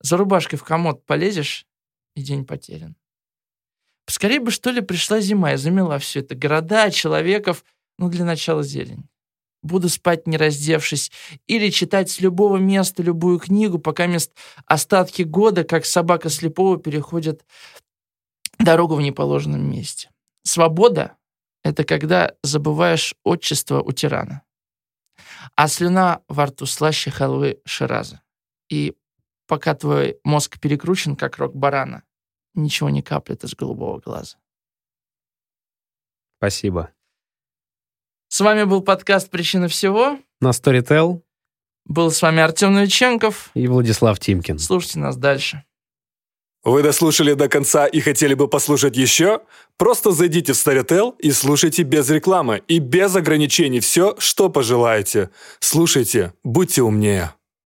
За 0.00 0.16
рубашкой 0.16 0.58
в 0.58 0.64
комод 0.64 1.06
полезешь, 1.06 1.66
и 2.14 2.22
день 2.22 2.44
потерян. 2.44 2.96
Поскорее 4.04 4.40
бы, 4.40 4.50
что 4.50 4.70
ли, 4.70 4.80
пришла 4.80 5.20
зима 5.20 5.52
и 5.52 5.56
замела 5.56 5.98
все 5.98 6.20
это. 6.20 6.34
Города, 6.34 6.90
человеков, 6.90 7.64
ну, 7.98 8.08
для 8.08 8.24
начала 8.24 8.62
зелень. 8.62 9.08
Буду 9.62 9.88
спать, 9.88 10.26
не 10.26 10.36
раздевшись, 10.36 11.12
или 11.46 11.70
читать 11.70 12.10
с 12.10 12.20
любого 12.20 12.56
места 12.56 13.02
любую 13.02 13.38
книгу, 13.38 13.78
пока 13.78 14.06
мест 14.06 14.32
остатки 14.66 15.22
года, 15.22 15.62
как 15.62 15.84
собака 15.84 16.28
слепого, 16.30 16.78
переходят 16.78 17.44
дорогу 18.58 18.96
в 18.96 19.02
неположенном 19.02 19.62
месте. 19.70 20.10
Свобода— 20.42 21.16
это 21.62 21.84
когда 21.84 22.34
забываешь 22.42 23.14
отчество 23.22 23.80
у 23.80 23.92
тирана, 23.92 24.42
а 25.54 25.68
слюна 25.68 26.22
во 26.28 26.46
рту 26.46 26.66
слаще 26.66 27.10
халвы 27.10 27.60
Шираза. 27.64 28.22
И 28.68 28.96
пока 29.46 29.74
твой 29.74 30.18
мозг 30.24 30.58
перекручен, 30.58 31.14
как 31.14 31.38
рог 31.38 31.54
барана, 31.54 32.02
ничего 32.54 32.90
не 32.90 33.02
каплет 33.02 33.44
из 33.44 33.54
голубого 33.54 34.00
глаза. 34.00 34.36
Спасибо. 36.38 36.92
С 38.32 38.40
вами 38.40 38.64
был 38.64 38.80
подкаст 38.80 39.28
«Причина 39.28 39.68
всего». 39.68 40.18
На 40.40 40.52
Storytel 40.52 41.20
Был 41.84 42.10
с 42.10 42.22
вами 42.22 42.40
Артем 42.40 42.72
Новиченков. 42.72 43.50
и 43.52 43.68
Владислав 43.68 44.18
Тимкин. 44.18 44.58
Слушайте 44.58 45.00
нас 45.00 45.18
дальше. 45.18 45.64
Вы 46.64 46.82
дослушали 46.82 47.34
до 47.34 47.50
конца 47.50 47.86
и 47.86 48.00
хотели 48.00 48.32
бы 48.32 48.48
послушать 48.48 48.96
еще? 48.96 49.42
Просто 49.76 50.12
зайдите 50.12 50.54
в 50.54 50.56
Storytel 50.56 51.14
и 51.18 51.30
слушайте 51.30 51.82
без 51.82 52.08
рекламы 52.08 52.62
и 52.68 52.78
без 52.78 53.14
ограничений 53.14 53.80
все, 53.80 54.14
что 54.16 54.48
пожелаете. 54.48 55.28
Слушайте, 55.60 56.32
будьте 56.42 56.80
умнее. 56.80 57.34